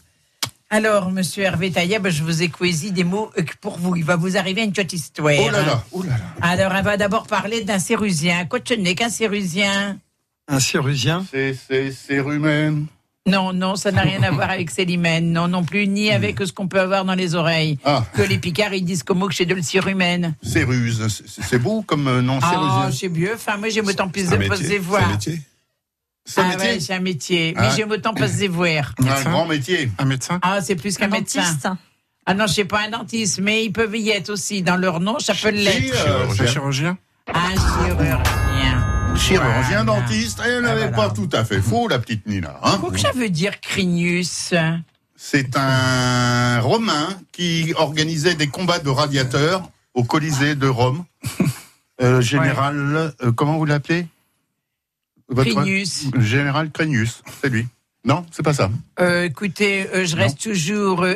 alors, 0.70 1.10
monsieur 1.12 1.44
Hervé 1.44 1.70
Tailleb, 1.70 2.08
je 2.08 2.22
vous 2.24 2.42
ai 2.42 2.50
choisi 2.50 2.90
des 2.92 3.04
mots 3.04 3.30
euh, 3.38 3.42
pour 3.60 3.78
vous. 3.78 3.94
Il 3.96 4.04
va 4.04 4.16
vous 4.16 4.36
arriver 4.36 4.62
une 4.64 4.72
petite 4.72 4.92
histoire. 4.94 5.34
Oh 5.38 5.50
là 5.50 5.58
hein. 5.60 5.64
là, 5.66 5.84
oh 5.92 6.02
là 6.02 6.10
là. 6.10 6.16
Alors, 6.42 6.72
on 6.76 6.82
va 6.82 6.96
d'abord 6.96 7.26
parler 7.26 7.62
d'un 7.62 7.78
cérusien. 7.78 8.46
Quoi 8.46 8.58
ce 8.66 8.74
n'est 8.74 8.94
qu'un 8.96 9.08
cérusien 9.08 9.98
Un 10.48 10.58
cérusien 10.60 11.24
C'est, 11.30 11.54
c'est, 11.54 11.92
c'est 11.92 12.20
rumen. 12.20 12.86
Non, 13.28 13.52
non, 13.52 13.74
ça 13.76 13.90
n'a 13.92 14.02
rien 14.02 14.22
à 14.22 14.30
voir 14.32 14.50
avec 14.50 14.70
Célimène. 14.70 15.32
Non, 15.32 15.48
non 15.48 15.64
plus, 15.64 15.86
ni 15.88 16.10
avec 16.12 16.38
ce 16.40 16.52
qu'on 16.52 16.68
peut 16.68 16.80
avoir 16.80 17.04
dans 17.04 17.14
les 17.14 17.34
oreilles. 17.34 17.78
Ah. 17.84 18.04
Que 18.14 18.22
les 18.22 18.38
Picards, 18.38 18.74
ils 18.74 18.84
disent 18.84 19.02
comme 19.02 19.18
mot 19.18 19.28
que 19.28 19.34
chez 19.34 19.46
de 19.46 19.54
le 19.54 19.62
cérumène. 19.62 20.34
Céruse. 20.42 21.06
C'est, 21.08 21.42
c'est 21.42 21.58
beau 21.58 21.82
comme 21.82 22.06
euh, 22.08 22.22
nom, 22.22 22.38
Ah, 22.42 22.50
cérusien. 22.50 22.90
c'est 22.92 23.08
mieux. 23.08 23.34
Enfin, 23.34 23.56
moi, 23.56 23.68
j'aime 23.68 23.86
autant 23.86 24.08
plus 24.08 24.24
C'est 24.24 24.30
de 24.32 24.36
métier, 24.36 24.48
poser 24.48 24.68
c'est 24.68 24.78
voir. 24.78 25.08
un 25.08 25.12
métier. 25.12 25.40
C'est 26.28 26.40
un 26.40 26.44
ah, 26.44 26.48
métier 26.56 26.68
ouais, 26.72 26.80
c'est 26.80 26.94
un 26.94 27.00
métier. 27.00 27.54
Ah. 27.56 27.60
Mais 27.62 27.76
j'aime 27.76 27.90
autant 27.90 28.12
poser 28.12 28.48
voir. 28.48 28.92
Un 28.98 29.22
grand 29.22 29.46
métier. 29.46 29.90
Un 29.98 30.04
médecin 30.04 30.38
Ah, 30.42 30.60
c'est 30.60 30.74
plus 30.74 30.96
qu'un 30.98 31.06
médecin. 31.08 31.78
Ah 32.26 32.34
non, 32.34 32.46
je 32.48 32.54
sais 32.54 32.64
pas 32.64 32.80
un 32.86 32.90
dentiste, 32.90 33.38
mais 33.40 33.64
ils 33.64 33.72
peuvent 33.72 33.94
y 33.96 34.10
être 34.10 34.30
aussi. 34.30 34.60
Dans 34.62 34.76
leur 34.76 34.98
nom, 34.98 35.18
ça 35.20 35.32
peut 35.34 35.50
l'être. 35.50 35.94
euh, 36.06 36.26
Un 36.28 36.46
chirurgien 36.46 36.98
Un 37.32 37.50
chirurgien. 37.54 38.22
Chirurgien, 39.16 39.84
dentiste, 39.84 40.42
elle 40.44 40.62
n'avait 40.62 40.82
Ah, 40.82 40.90
voilà. 40.92 41.08
pas 41.08 41.14
tout 41.14 41.28
à 41.32 41.44
fait 41.44 41.62
faux, 41.62 41.88
la 41.88 41.98
petite 41.98 42.26
Nina. 42.26 42.58
Hein 42.62 42.78
Qu'est-ce 42.82 42.92
que 42.92 42.98
ça 43.00 43.12
veut 43.12 43.30
dire 43.30 43.60
Crinius 43.60 44.52
C'est 45.16 45.56
un 45.56 46.60
Romain 46.60 47.08
qui 47.32 47.72
organisait 47.76 48.34
des 48.34 48.48
combats 48.48 48.78
de 48.80 48.90
radiateurs 48.90 49.70
au 49.94 50.02
Colisée 50.04 50.54
de 50.54 50.66
Rome. 50.68 51.04
Euh, 52.02 52.20
général, 52.20 53.14
euh, 53.22 53.32
comment 53.32 53.56
vous 53.56 53.64
l'appelez? 53.64 54.06
Votre- 55.28 55.50
Crinius. 55.50 56.04
Général 56.18 56.70
Crinius, 56.70 57.22
c'est 57.42 57.48
lui. 57.48 57.66
Non, 58.04 58.24
c'est 58.30 58.44
pas 58.44 58.54
ça. 58.54 58.70
Euh, 59.00 59.24
écoutez, 59.24 59.88
euh, 59.92 60.06
je 60.06 60.14
reste 60.14 60.40
toujours 60.40 61.02
euh, 61.02 61.14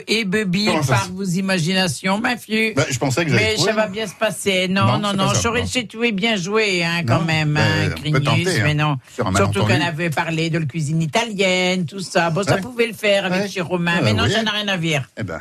ça 0.83 0.95
par 0.95 1.13
vos 1.13 1.23
imaginations, 1.23 2.19
ma 2.19 2.37
fille. 2.37 2.73
Bah, 2.75 2.85
je 2.91 2.99
pensais 2.99 3.25
que 3.25 3.31
Mais 3.31 3.57
ça 3.57 3.67
va 3.67 3.83
moi. 3.83 3.87
bien 3.87 4.09
se 4.09 4.15
passer. 4.17 4.67
Non, 4.67 4.87
Non, 4.87 4.99
non, 4.99 5.13
non. 5.13 5.33
J'aurais 5.41 5.61
non. 5.61 5.67
j'ai 5.73 5.87
tué 5.87 6.11
bien 6.11 6.35
joué, 6.35 6.83
hein, 6.85 7.03
quand 7.07 7.21
Non, 7.21 7.27
même, 7.27 7.57
hein, 7.57 7.91
tenter, 8.25 8.61
hein, 8.61 8.63
mais 8.65 8.75
non. 8.75 8.97
Surtout 9.37 9.61
qu'on 9.61 9.81
avait 9.81 10.11
parlé 10.11 10.51
de 10.51 10.59
la 10.59 10.67
cuisine 10.67 11.01
italienne, 11.01 11.87
tout 11.87 12.01
ça. 12.01 12.31
Bon, 12.31 12.43
ça 12.43 12.57
pouvait 12.57 12.89
le 12.89 12.95
faire 12.95 13.25
avec 13.27 13.43
Ouais. 13.43 13.49
chez 13.49 13.61
Romain, 13.61 14.01
mais 14.03 14.13
non, 14.13 14.29
ça 14.29 14.43
n'a 14.43 14.51
rien 14.51 14.67
à 14.67 14.77
voir. 14.77 15.03
Eh 15.17 15.23
ben. 15.23 15.41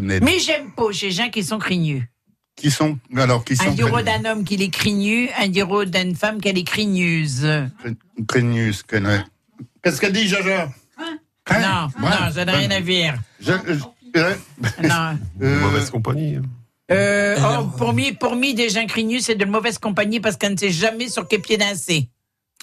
Mais 0.00 0.40
j'aime 0.40 0.72
pas 0.72 0.90
chez 0.90 1.12
gens 1.12 1.30
qui 1.30 1.44
sont 1.44 1.58
crignus. 1.58 2.02
Qui 2.60 2.70
sont, 2.70 2.98
alors, 3.16 3.44
qui 3.44 3.56
Un 3.66 3.70
diro 3.70 4.02
d'un 4.02 4.24
homme 4.26 4.44
qui 4.44 4.62
est 4.62 4.68
crignu, 4.68 5.30
un 5.38 5.48
diro 5.48 5.84
d'une 5.86 6.14
femme 6.14 6.40
qui 6.40 6.48
est 6.48 6.62
crigneuse. 6.64 7.46
Crinius, 8.28 8.82
connaît. 8.82 9.22
Qu'est-ce 9.82 10.00
qu'elle 10.00 10.12
dit, 10.12 10.28
Jaja 10.28 10.66
Non, 10.98 11.04
Hein? 11.46 11.88
Ouais. 12.02 12.10
non, 12.10 12.32
ça 12.34 12.44
n'a 12.44 12.52
rien 12.52 12.70
à 12.70 12.80
dire. 12.80 13.14
Je- 13.40 13.52
je- 13.66 14.18
euh, 14.20 14.34
Non. 14.82 15.18
euh, 15.42 15.60
Mauvaise 15.60 15.90
compagnie. 15.90 16.38
Euh, 16.92 17.38
oh, 17.40 17.64
pour 17.78 17.92
moi, 17.94 18.12
pour 18.18 18.36
moi, 18.36 18.52
des 18.52 18.68
gens 18.68 18.84
crignus, 18.86 19.24
c'est 19.24 19.36
de 19.36 19.44
mauvaise 19.46 19.78
compagnie 19.78 20.20
parce 20.20 20.36
qu'on 20.36 20.50
ne 20.50 20.56
sait 20.56 20.70
jamais 20.70 21.08
sur 21.08 21.26
quel 21.26 21.40
pied 21.40 21.56
danser. 21.56 22.08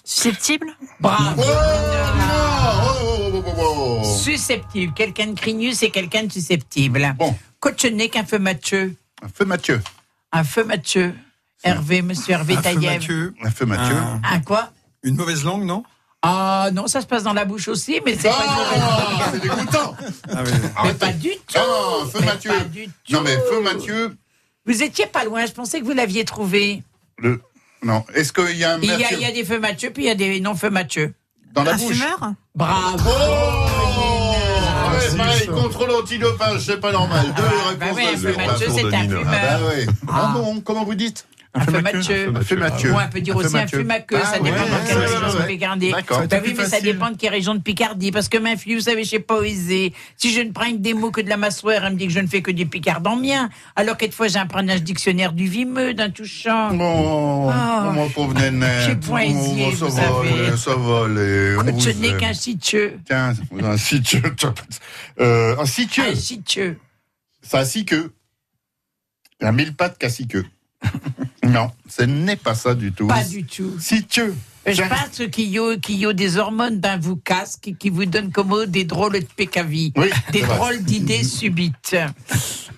Susceptible? 0.03 0.67
Bravo. 0.99 1.41
oh, 1.41 3.43
oh. 3.57 4.03
Susceptible. 4.03 4.93
Quelqu'un 4.93 5.27
de 5.27 5.39
crignu, 5.39 5.73
c'est 5.73 5.89
quelqu'un 5.89 6.23
de 6.25 6.31
susceptible. 6.31 7.15
Bon. 7.17 7.33
Cochonnet 7.59 8.09
qu'un 8.09 8.25
feu 8.25 8.37
Mathieu. 8.39 8.95
Un 9.27 9.29
feu 9.33 9.45
Mathieu. 9.45 9.81
Un 10.31 10.43
feu 10.43 10.63
Mathieu. 10.63 11.13
Hervé, 11.63 12.01
monsieur 12.01 12.33
Hervé 12.33 12.55
Un 12.55 12.61
feu. 12.61 12.75
Mathieu. 12.79 13.33
Un 13.43 13.51
feu 13.51 13.65
Mathieu. 13.65 13.95
Un- 13.97 14.21
Un 14.23 14.39
quoi? 14.41 14.71
Une 15.03 15.15
mauvaise 15.15 15.43
langue, 15.43 15.63
non? 15.63 15.83
Ah 16.21 16.69
non, 16.73 16.87
ça 16.87 17.01
se 17.01 17.05
passe 17.07 17.23
dans 17.23 17.33
la 17.33 17.45
bouche 17.45 17.67
aussi, 17.67 17.99
mais 18.05 18.15
c'est 18.17 18.29
pas 18.29 18.35
Ah, 18.39 19.29
c'est 19.31 19.39
dégoûtant. 19.41 19.95
Ah 20.29 20.43
oui. 20.45 20.51
Mais 20.85 20.93
pas 20.93 21.11
du 21.13 21.29
tout. 21.29 21.55
Ah, 21.57 22.05
feu 22.11 22.19
Mais 22.21 22.25
Mathieu. 22.25 22.51
pas 22.51 22.63
du 22.63 22.89
Non, 23.09 23.21
mais 23.21 23.35
tout. 23.35 23.41
feu 23.51 23.61
Mathieu. 23.61 24.17
Vous 24.65 24.83
étiez 24.83 25.05
pas 25.07 25.23
loin, 25.25 25.45
je 25.45 25.51
pensais 25.51 25.79
que 25.79 25.85
vous 25.85 25.93
l'aviez 25.93 26.25
trouvé. 26.25 26.83
Le... 27.19 27.41
Non. 27.83 28.03
Est-ce 28.15 28.33
qu'il 28.33 28.57
y 28.57 28.63
a 28.63 28.73
un 28.73 28.79
Il 28.79 28.85
y, 28.85 28.91
a, 28.91 28.97
Mathieu 28.97 29.17
il 29.17 29.21
y 29.21 29.25
a 29.25 29.31
des 29.31 29.45
feux 29.45 29.59
Mathieu, 29.59 29.91
puis 29.91 30.03
il 30.03 30.07
y 30.07 30.09
a 30.09 30.15
des 30.15 30.39
non-feux 30.39 30.69
Mathieu. 30.71 31.13
dans 31.53 31.63
la 31.63 31.73
Un 31.73 31.77
bouche 31.77 31.93
fumeur? 31.93 32.33
Bravo 32.55 33.09
Oh 33.09 34.26
ouais, 35.11 35.17
pareil, 35.17 35.47
contrôle 35.47 35.91
antidopage, 35.91 36.61
c'est 36.65 36.79
pas 36.79 36.91
normal. 36.91 37.25
Deux 37.35 37.43
Ah, 37.45 37.73
bah 37.79 37.85
réponses 37.85 37.97
oui, 37.97 38.07
à 38.13 38.17
zéro. 38.57 38.75
C'est 38.75 38.83
Nino. 39.01 39.19
Ah 39.25 39.31
bah. 39.31 39.91
Ah 40.11 40.31
bon, 40.35 40.59
comment 40.61 40.83
vous 40.83 40.95
dites? 40.95 41.25
Un 41.53 41.61
feu 41.61 41.81
Mathieu. 41.81 42.33
Un 42.35 42.41
feu 42.41 42.59
on 42.93 43.09
peut 43.09 43.21
dire 43.21 43.35
Un 43.35 43.39
aussi 43.39 43.49
feu 43.49 43.55
un 43.57 43.61
Mathieu. 43.61 43.79
fumaqueux, 43.79 44.19
ça 44.19 44.33
Ah, 44.35 44.39
dépend 44.39 44.57
dans 44.57 44.85
quelle 44.87 44.97
région 44.97 45.19
de. 45.39 45.45
Picardie. 45.47 45.91
D'accord. 45.91 46.21
Bah 46.27 46.37
oui, 46.45 46.53
mais 46.57 46.65
ça 46.65 46.81
dépend 46.81 47.09
de 47.11 47.17
quelle 47.17 47.31
région 47.31 47.55
de 47.55 47.61
Picardie. 47.61 48.11
Parce 48.11 48.27
que 48.29 48.37
ma 48.37 48.55
fille, 48.57 48.75
vous 48.75 48.81
savez, 48.81 49.03
je 49.03 49.09
sais 49.11 49.19
pas 49.19 49.35
oser. 49.35 49.93
Si 50.17 50.31
je 50.33 50.41
ne 50.41 50.51
prends 50.51 50.69
que 50.71 50.77
des 50.77 50.93
mots 50.93 51.09
que 51.11 51.21
de 51.21 51.29
la 51.29 51.37
massoire, 51.37 51.83
elle 51.85 51.93
me 51.93 51.97
dit 51.97 52.07
que 52.07 52.13
je 52.13 52.19
ne 52.19 52.27
fais 52.27 52.41
que 52.41 52.51
du 52.51 52.65
picard 52.67 53.01
en 53.05 53.15
mien. 53.15 53.49
Alors 53.75 53.97
quelquefois, 53.97 54.27
j'ai 54.27 54.39
un 54.39 54.45
prenage 54.45 54.83
dictionnaire 54.83 55.33
du 55.33 55.47
vimeux, 55.47 55.93
d'un 55.93 56.09
touchant. 56.09 56.73
Bon, 56.73 57.49
Ah. 57.49 57.91
mon 57.93 58.09
pauvre 58.09 58.33
nénette. 58.33 58.85
J'ai 58.85 58.95
poésié, 58.95 59.67
Oh, 59.71 59.75
ça 59.75 59.85
vous 59.85 59.95
va 59.95 60.01
savez. 60.03 60.29
aller, 60.47 60.57
ça 60.57 60.75
va 60.75 61.07
Je 61.79 61.89
n'ai 61.99 62.09
aime. 62.09 62.17
qu'un 62.17 62.33
sitieux. 62.33 62.99
Tiens, 63.05 63.33
un 63.63 63.77
sitieux. 63.77 64.21
Euh, 65.19 65.55
un 65.57 65.65
sitieux. 65.65 66.03
Un 66.11 66.15
sitieux. 66.15 66.77
Ça 67.41 67.59
a 67.59 67.65
six 67.65 67.85
queues. 67.85 68.11
Un 69.41 69.51
mille 69.51 69.75
pattes 69.75 69.97
qu'à 69.97 70.09
six 70.09 70.27
queues. 70.27 70.45
non, 71.47 71.71
ce 71.89 72.03
n'est 72.03 72.35
pas 72.35 72.55
ça 72.55 72.73
du 72.75 72.91
tout. 72.91 73.07
Pas 73.07 73.23
du 73.23 73.43
tout. 73.45 73.77
Sitieux. 73.79 74.35
Je 74.65 74.73
Tiens. 74.73 74.89
pense 74.89 75.21
qu'il 75.31 75.47
y, 75.49 75.57
a- 75.59 75.75
y 75.87 76.05
a 76.05 76.13
des 76.13 76.37
hormones 76.37 76.79
dans 76.81 76.99
vous 76.99 77.15
casque 77.15 77.71
qui 77.79 77.89
vous 77.89 78.05
donnent 78.05 78.31
comme 78.31 78.65
des 78.65 78.83
drôles 78.83 79.13
de 79.13 79.25
pécavis. 79.35 79.93
Oui, 79.95 80.09
Des 80.33 80.41
drôles 80.41 80.83
d'idées 80.83 81.23
subites. 81.39 81.95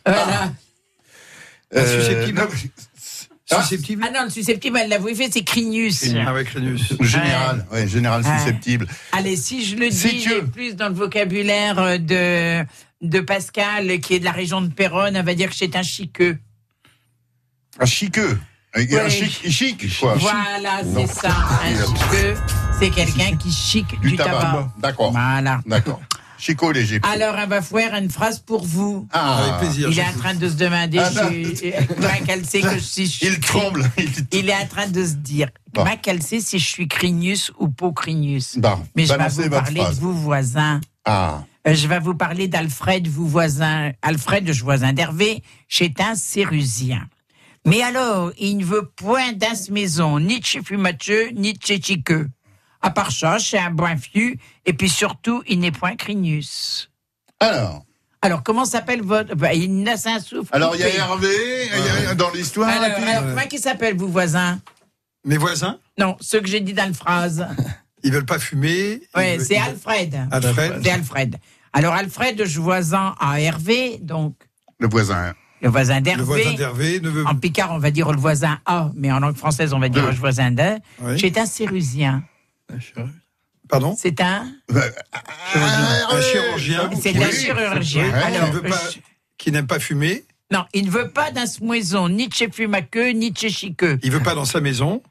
Voilà. 0.06 0.54
Euh, 1.76 2.00
susceptible. 2.02 2.40
non, 2.40 2.48
Ah. 3.52 3.64
Susceptible 3.64 4.04
Ah 4.08 4.12
non, 4.12 4.24
le 4.26 4.30
susceptible, 4.30 4.78
elle 4.80 4.90
l'a 4.90 5.00
fait, 5.02 5.30
c'est 5.32 5.44
Crignus. 5.44 6.06
Ah 6.24 6.34
ouais, 6.36 6.44
Crénus. 6.44 6.94
Général, 7.02 7.66
ouais, 7.72 7.88
général 7.88 8.22
Ouais. 8.24 8.38
susceptible. 8.38 8.88
Allez, 9.12 9.36
si 9.36 9.66
je 9.66 9.76
le 9.76 9.90
dis 9.90 9.96
Sitieux. 9.96 10.46
plus 10.46 10.76
dans 10.76 10.90
le 10.90 10.94
vocabulaire 10.94 11.80
euh, 11.80 11.98
de, 11.98 12.64
de 13.02 13.20
Pascal, 13.22 14.00
qui 14.02 14.14
est 14.14 14.20
de 14.20 14.26
la 14.26 14.32
région 14.32 14.62
de 14.62 14.72
Péronne, 14.72 15.16
elle 15.16 15.26
va 15.26 15.34
dire 15.34 15.50
que 15.50 15.56
c'est 15.56 15.76
un 15.76 15.82
chiqueux. 15.82 16.38
Un 17.80 17.86
chiqueux. 17.88 18.38
Un 18.76 18.82
Ouais. 18.86 19.10
chic, 19.10 19.50
chic, 19.52 20.00
quoi. 20.00 20.16
Voilà, 20.16 20.82
c'est 20.96 21.08
ça. 21.08 21.30
Un 21.64 21.76
chiqueux, 21.86 22.36
c'est 22.80 22.90
quelqu'un 22.92 23.36
qui 23.36 23.52
chique 23.52 24.00
du, 24.02 24.12
Du 24.12 24.16
tabac. 24.18 24.70
D'accord. 24.78 25.12
Voilà. 25.12 25.60
D'accord. 25.66 26.00
Chico 26.38 26.72
léger. 26.72 27.02
Alors, 27.04 27.36
on 27.38 27.48
va 27.48 27.62
faire 27.62 27.96
une 27.96 28.10
phrase 28.10 28.40
pour 28.40 28.64
vous. 28.66 29.08
Ah, 29.12 29.40
Avec 29.40 29.58
plaisir. 29.58 29.90
Il 29.92 30.00
est 30.00 30.04
en 30.08 30.14
train 30.18 30.36
de 30.36 30.48
se 30.48 30.54
demander, 30.54 31.00
Ah, 31.00 31.10
comment 31.96 32.26
qu'elle 32.26 32.46
sait 32.46 32.62
que 32.62 32.76
je 32.76 32.80
suis 32.80 33.20
Il 33.24 33.40
tremble. 33.42 33.90
Il... 34.32 34.50
Est 34.50 34.54
en 34.56 34.68
train 34.68 34.88
de 34.88 35.04
se 35.04 35.16
dire, 35.16 35.50
Bon. 35.74 35.84
comment 35.84 35.98
qu'elle 35.98 36.22
sait 36.24 36.40
si 36.40 36.58
je 36.60 36.66
suis 36.66 36.88
Crignus 36.88 37.52
ou 37.60 37.68
pas 37.68 37.92
Crignus 37.92 38.58
Bon, 38.58 38.80
Mais 38.96 39.06
je 39.06 39.14
vais 39.16 39.28
vous 39.28 39.50
parler 39.50 39.82
phrase. 39.82 39.96
de 39.98 40.02
vous 40.02 40.14
voisins. 40.14 40.80
Ah, 41.04 41.44
Euh, 41.68 41.74
Je 41.76 41.88
vais 41.88 42.00
vous 42.00 42.16
parler 42.16 42.48
d'Alfred, 42.48 43.06
vous 43.10 43.28
voisin. 43.28 43.92
Alfred, 44.02 44.50
je 44.54 44.64
voisin 44.64 44.94
d'Hervé, 44.94 45.44
c'est 45.68 46.00
un 46.00 46.16
Sérusien. 46.16 47.02
Mais 47.66 47.82
alors, 47.82 48.32
il 48.38 48.57
ne 48.57 48.66
veut 48.66 48.86
point 48.95 49.34
dans 49.34 49.55
ce 49.55 49.72
maison, 49.72 50.20
ni 50.20 50.39
de 50.39 50.45
chez 50.45 50.62
Fumateux, 50.64 51.30
ni 51.34 51.53
de 51.53 51.64
chez 51.64 51.82
Chiqueux. 51.82 52.28
À 52.82 52.89
part 52.91 53.12
ça, 53.12 53.38
c'est 53.39 53.60
un 53.60 53.72
bon 53.72 53.97
fiu, 53.97 54.39
et 54.66 54.74
puis 54.74 54.89
surtout, 54.89 55.43
il 55.47 55.60
n'est 55.60 55.72
point 55.72 55.95
Crignus. 55.95 56.89
alors. 57.39 57.84
Alors, 58.22 58.43
comment 58.43 58.66
s'appelle 58.66 59.01
votre... 59.01 59.34
bah, 59.34 59.53
il 59.53 59.82
n'a 59.82 59.93
un 59.93 60.20
souffle. 60.20 60.49
Alors, 60.51 60.76
il 60.76 60.82
y 60.82 60.84
a. 60.84 60.93
Hervé, 60.93 61.70
il 61.74 62.03
y 62.03 62.07
a 62.07 62.16
dans 62.16 62.32
l'histoire. 62.32 62.68
Alors, 62.68 62.97
puis- 62.97 63.10
alors, 63.10 63.24
comment 63.30 63.47
il 63.49 63.60
s'appelle, 63.60 63.95
vous 63.95 64.12
voisins 64.12 64.60
Mes 65.24 65.38
voisins, 65.38 65.80
Non, 65.97 66.18
ceux 66.20 66.41
que 66.41 66.47
j'ai 66.47 66.60
dit 66.60 66.74
dans 66.74 66.88
la 66.88 66.93
phrase. 66.93 67.47
ils 68.03 68.12
veulent 68.12 68.26
pas 68.26 68.38
fumer. 68.39 69.01
Veulent- 69.16 69.39
c'est 69.41 69.55
Alfred. 69.57 70.28
Alfred. 70.32 70.82
C'est 70.84 70.91
Alfred. 70.91 71.38
Alors, 71.72 71.93
Alfred, 71.93 72.43
je 72.45 72.60
voisin 72.60 73.16
à 73.22 73.39
Hervé, 73.39 73.99
donc 74.01 74.36
Le 74.80 74.89
voisin. 74.89 75.34
Le 75.62 75.70
voisin 75.70 75.99
Le 76.01 76.24
voisin 76.24 76.53
d'Hervé. 76.53 76.99
ne 76.99 77.10
veut 77.10 77.26
En 77.28 77.36
Picard, 77.36 77.72
on 77.72 77.80
va 77.80 77.91
dire 77.91 78.12
le 78.12 78.18
voisin 78.18 78.60
A, 78.66 78.91
mais 78.95 79.12
en 79.12 79.20
langue 79.20 79.36
française, 79.36 79.74
on 79.74 79.80
va 79.80 79.89
dire 79.89 80.03
Deux. 80.03 80.10
le 80.12 80.16
voisin 80.16 80.51
de. 80.51 80.78
Oui. 81.01 81.18
C'est 81.20 81.38
un 81.38 81.45
Sérusien. 81.45 82.24
Pardon 83.68 83.95
C'est 83.97 84.20
un. 84.22 84.47
Un 84.74 86.22
chirurgien 86.22 86.89
C'est 87.01 87.12
Oui. 87.18 87.24
un 87.24 87.32
chirurgien. 87.32 88.05
Ouais, 88.12 88.14
Alors, 88.14 88.53
ne 88.53 88.60
pas, 88.60 88.78
je- 88.93 88.99
qui 89.38 89.51
n'aime 89.51 89.68
pas 89.68 89.80
fumer. 89.80 90.24
non, 90.51 90.66
il 90.74 90.86
ne 90.86 90.91
veut 90.91 91.10
pas 91.10 91.32
dans 91.32 91.45
ce 91.45 91.64
maison, 91.64 92.10
ni 92.10 92.28
de 92.28 92.34
chez 92.34 92.49
Fumaqueux, 92.51 93.10
ni 93.12 93.32
de 93.32 93.38
chez 93.38 93.49
Chiqueux. 93.49 93.99
Il 94.03 94.12
veut 94.12 94.22
pas 94.24 94.36
dans 94.36 94.45
sa 94.45 94.62
maison 94.62 95.01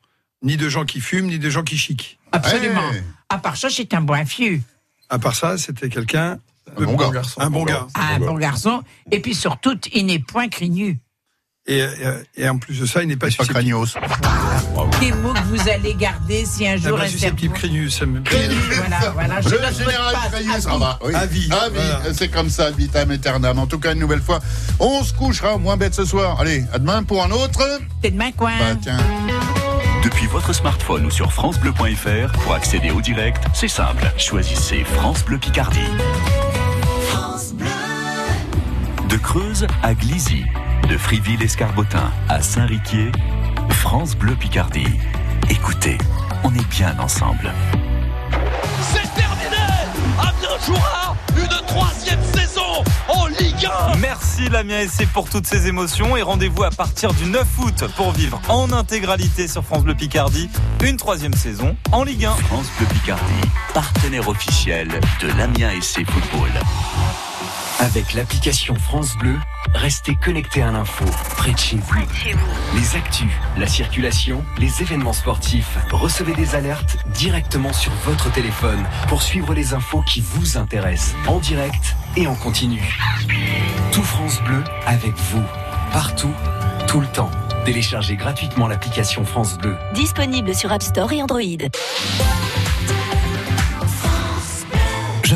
ni 0.43 0.57
de 0.57 0.69
gens 0.69 0.85
qui 0.85 1.01
fument, 1.01 1.27
ni 1.27 1.39
de 1.39 1.51
gens 1.51 1.63
qui 1.65 1.77
chiquent. 1.77 2.19
Absolument. 2.33 2.89
Ouais. 2.91 3.03
À 3.29 3.39
part 3.39 3.57
ça, 3.57 3.69
c'est 3.71 3.93
un 3.95 4.01
bon 4.01 4.25
fiu. 4.27 4.63
À 5.09 5.19
part 5.19 5.35
ça, 5.35 5.59
c'était 5.59 5.89
quelqu'un. 5.89 6.39
Un 6.77 6.85
bon 6.85 6.95
gars. 6.97 7.23
Un 7.39 7.51
bon 7.51 7.65
gars. 7.65 7.87
Un 7.95 8.19
bon 8.19 8.35
garçon. 8.35 8.83
Et 9.11 9.21
puis 9.21 9.35
surtout, 9.35 9.79
il 9.93 10.07
n'est 10.07 10.19
point 10.19 10.49
crignu. 10.49 11.01
Et, 11.71 11.81
et, 11.81 12.43
et 12.45 12.49
en 12.49 12.57
plus 12.59 12.81
de 12.81 12.87
ça, 12.87 13.03
il 13.03 13.09
n'est 13.09 13.17
pas 13.17 13.27
Pas 13.27 13.31
susceptible. 13.31 13.53
cranios. 13.53 13.87
Quel 15.01 15.15
mot 15.17 15.35
que 15.35 15.43
vous 15.55 15.69
allez 15.69 15.95
garder 15.95 16.47
si 16.47 16.67
un 16.67 16.73
Ah 16.73 16.77
jour 16.89 16.97
bah, 16.97 17.05
un 17.05 17.09
susceptible, 17.09 17.53
Crénus. 17.53 17.99
ça 17.99 18.07
me- 18.07 18.21
Crignu, 18.23 18.55
voilà, 18.75 19.11
voilà. 19.11 19.41
Je 19.43 19.49
Le 19.51 19.57
général 19.73 20.15
Ah 20.67 20.79
bah, 20.79 20.99
oui. 21.05 21.15
À 21.15 21.27
vie. 21.27 21.47
voilà. 21.49 22.01
C'est 22.15 22.29
comme 22.29 22.49
ça, 22.49 22.71
vitam 22.71 23.11
aeternam. 23.11 23.59
En 23.59 23.67
tout 23.67 23.79
cas, 23.79 23.93
une 23.93 23.99
nouvelle 23.99 24.23
fois, 24.23 24.39
on 24.81 25.03
se 25.05 25.13
couchera 25.13 25.59
moins 25.59 25.77
bête 25.77 25.95
ce 25.95 26.07
soir. 26.07 26.41
Allez, 26.41 26.65
à 26.73 26.79
demain 26.79 27.03
pour 27.03 27.23
un 27.23 27.31
autre. 27.33 27.61
T'es 28.01 28.13
demain, 28.13 28.33
quoi. 28.33 28.51
Bah, 28.59 28.75
tiens. 28.81 28.97
Depuis 30.03 30.27
votre 30.27 30.55
smartphone 30.55 31.05
ou 31.05 31.11
sur 31.11 31.31
FranceBleu.fr, 31.35 32.33
pour 32.45 32.55
accéder 32.55 32.91
au 32.93 33.03
direct, 33.03 33.45
c'est 33.53 33.69
simple. 33.69 34.11
Choisissez 34.17 34.85
France 34.85 35.23
Bleu 35.25 35.37
Picardie. 35.37 35.81
De 39.09 39.17
Creuse 39.17 39.67
à 39.83 39.95
Glizy, 39.95 40.45
de 40.89 40.99
Friville-Escarbotin 40.99 42.13
à 42.29 42.43
Saint-Riquier, 42.43 43.11
France 43.71 44.17
Bleu 44.17 44.35
Picardie. 44.35 44.99
Écoutez, 45.49 45.97
on 46.45 46.55
est 46.55 46.69
bien 46.69 46.99
ensemble. 46.99 47.53
C'est 48.93 49.15
terminé 49.15 49.57
Amiens 50.19 50.59
jouera 50.67 51.17
une 51.37 51.67
troisième 51.67 52.23
saison 52.35 52.85
en 53.09 53.27
Ligue 53.27 53.67
1 53.95 53.97
Merci 53.99 54.49
Lamien 54.49 54.87
SC 54.87 55.07
pour 55.13 55.31
toutes 55.31 55.47
ces 55.47 55.69
émotions 55.69 56.17
et 56.17 56.23
rendez-vous 56.23 56.65
à 56.65 56.71
partir 56.71 57.15
du 57.15 57.27
9 57.27 57.47
août 57.61 57.85
pour 57.97 58.13
vivre 58.13 58.41
en 58.49 58.73
intégralité 58.73 59.49
sur 59.49 59.65
France 59.65 59.85
Bleu 59.85 59.95
Picardie 59.95 60.51
une 60.85 60.97
troisième 60.97 61.35
saison 61.35 61.77
en 61.93 62.05
Ligue 62.05 62.27
1. 62.27 62.31
France 62.35 62.67
Bleu 62.79 62.87
Picardie, 62.89 63.49
partenaire 63.75 64.29
officiel 64.29 64.89
de 65.21 65.29
l'Amiens 65.37 65.71
SC 65.81 66.05
Football. 66.05 66.51
Avec 67.81 68.15
l'application 68.15 68.75
France 68.75 69.17
Bleu, 69.19 69.37
restez 69.73 70.17
connectés 70.17 70.63
à 70.63 70.73
l'info, 70.73 71.05
près 71.37 71.53
de 71.53 71.59
chez 71.59 71.77
vous. 71.77 71.95
Les 72.75 72.97
actus, 72.97 73.31
la 73.57 73.69
circulation, 73.69 74.45
les 74.59 74.83
événements 74.83 75.13
sportifs, 75.13 75.79
recevez 75.93 76.35
des 76.35 76.57
alertes 76.57 76.97
directement 77.15 77.73
sur 77.73 77.93
votre 78.05 78.33
téléphone 78.33 78.85
pour 79.09 79.23
suivre 79.23 79.55
les 79.55 79.75
infos 79.75 80.03
qui 80.03 80.21
vous 80.21 80.59
intéressent, 80.59 81.15
en 81.29 81.39
direct 81.39 81.95
et 82.17 82.27
en 82.27 82.35
continu. 82.35 82.99
Tout 83.93 84.03
France 84.03 84.43
Bleu 84.43 84.65
avec 84.85 85.15
vous, 85.17 85.45
partout, 85.93 86.35
tout 86.89 87.01
le 87.01 87.07
temps. 87.07 87.31
Téléchargez 87.65 88.17
gratuitement 88.17 88.67
l'application 88.67 89.25
France 89.25 89.57
Bleu. 89.57 89.77
Disponible 89.95 90.53
sur 90.53 90.73
App 90.73 90.83
Store 90.83 91.13
et 91.13 91.23
Android. 91.23 91.69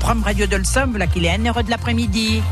prom 0.00 0.22
radio 0.24 0.46
de 0.46 0.56
le 0.56 0.64
Somme, 0.64 0.96
là 0.96 1.06
qu'il 1.06 1.24
est 1.24 1.36
1h 1.36 1.64
de 1.64 1.70
l'après-midi. 1.70 2.42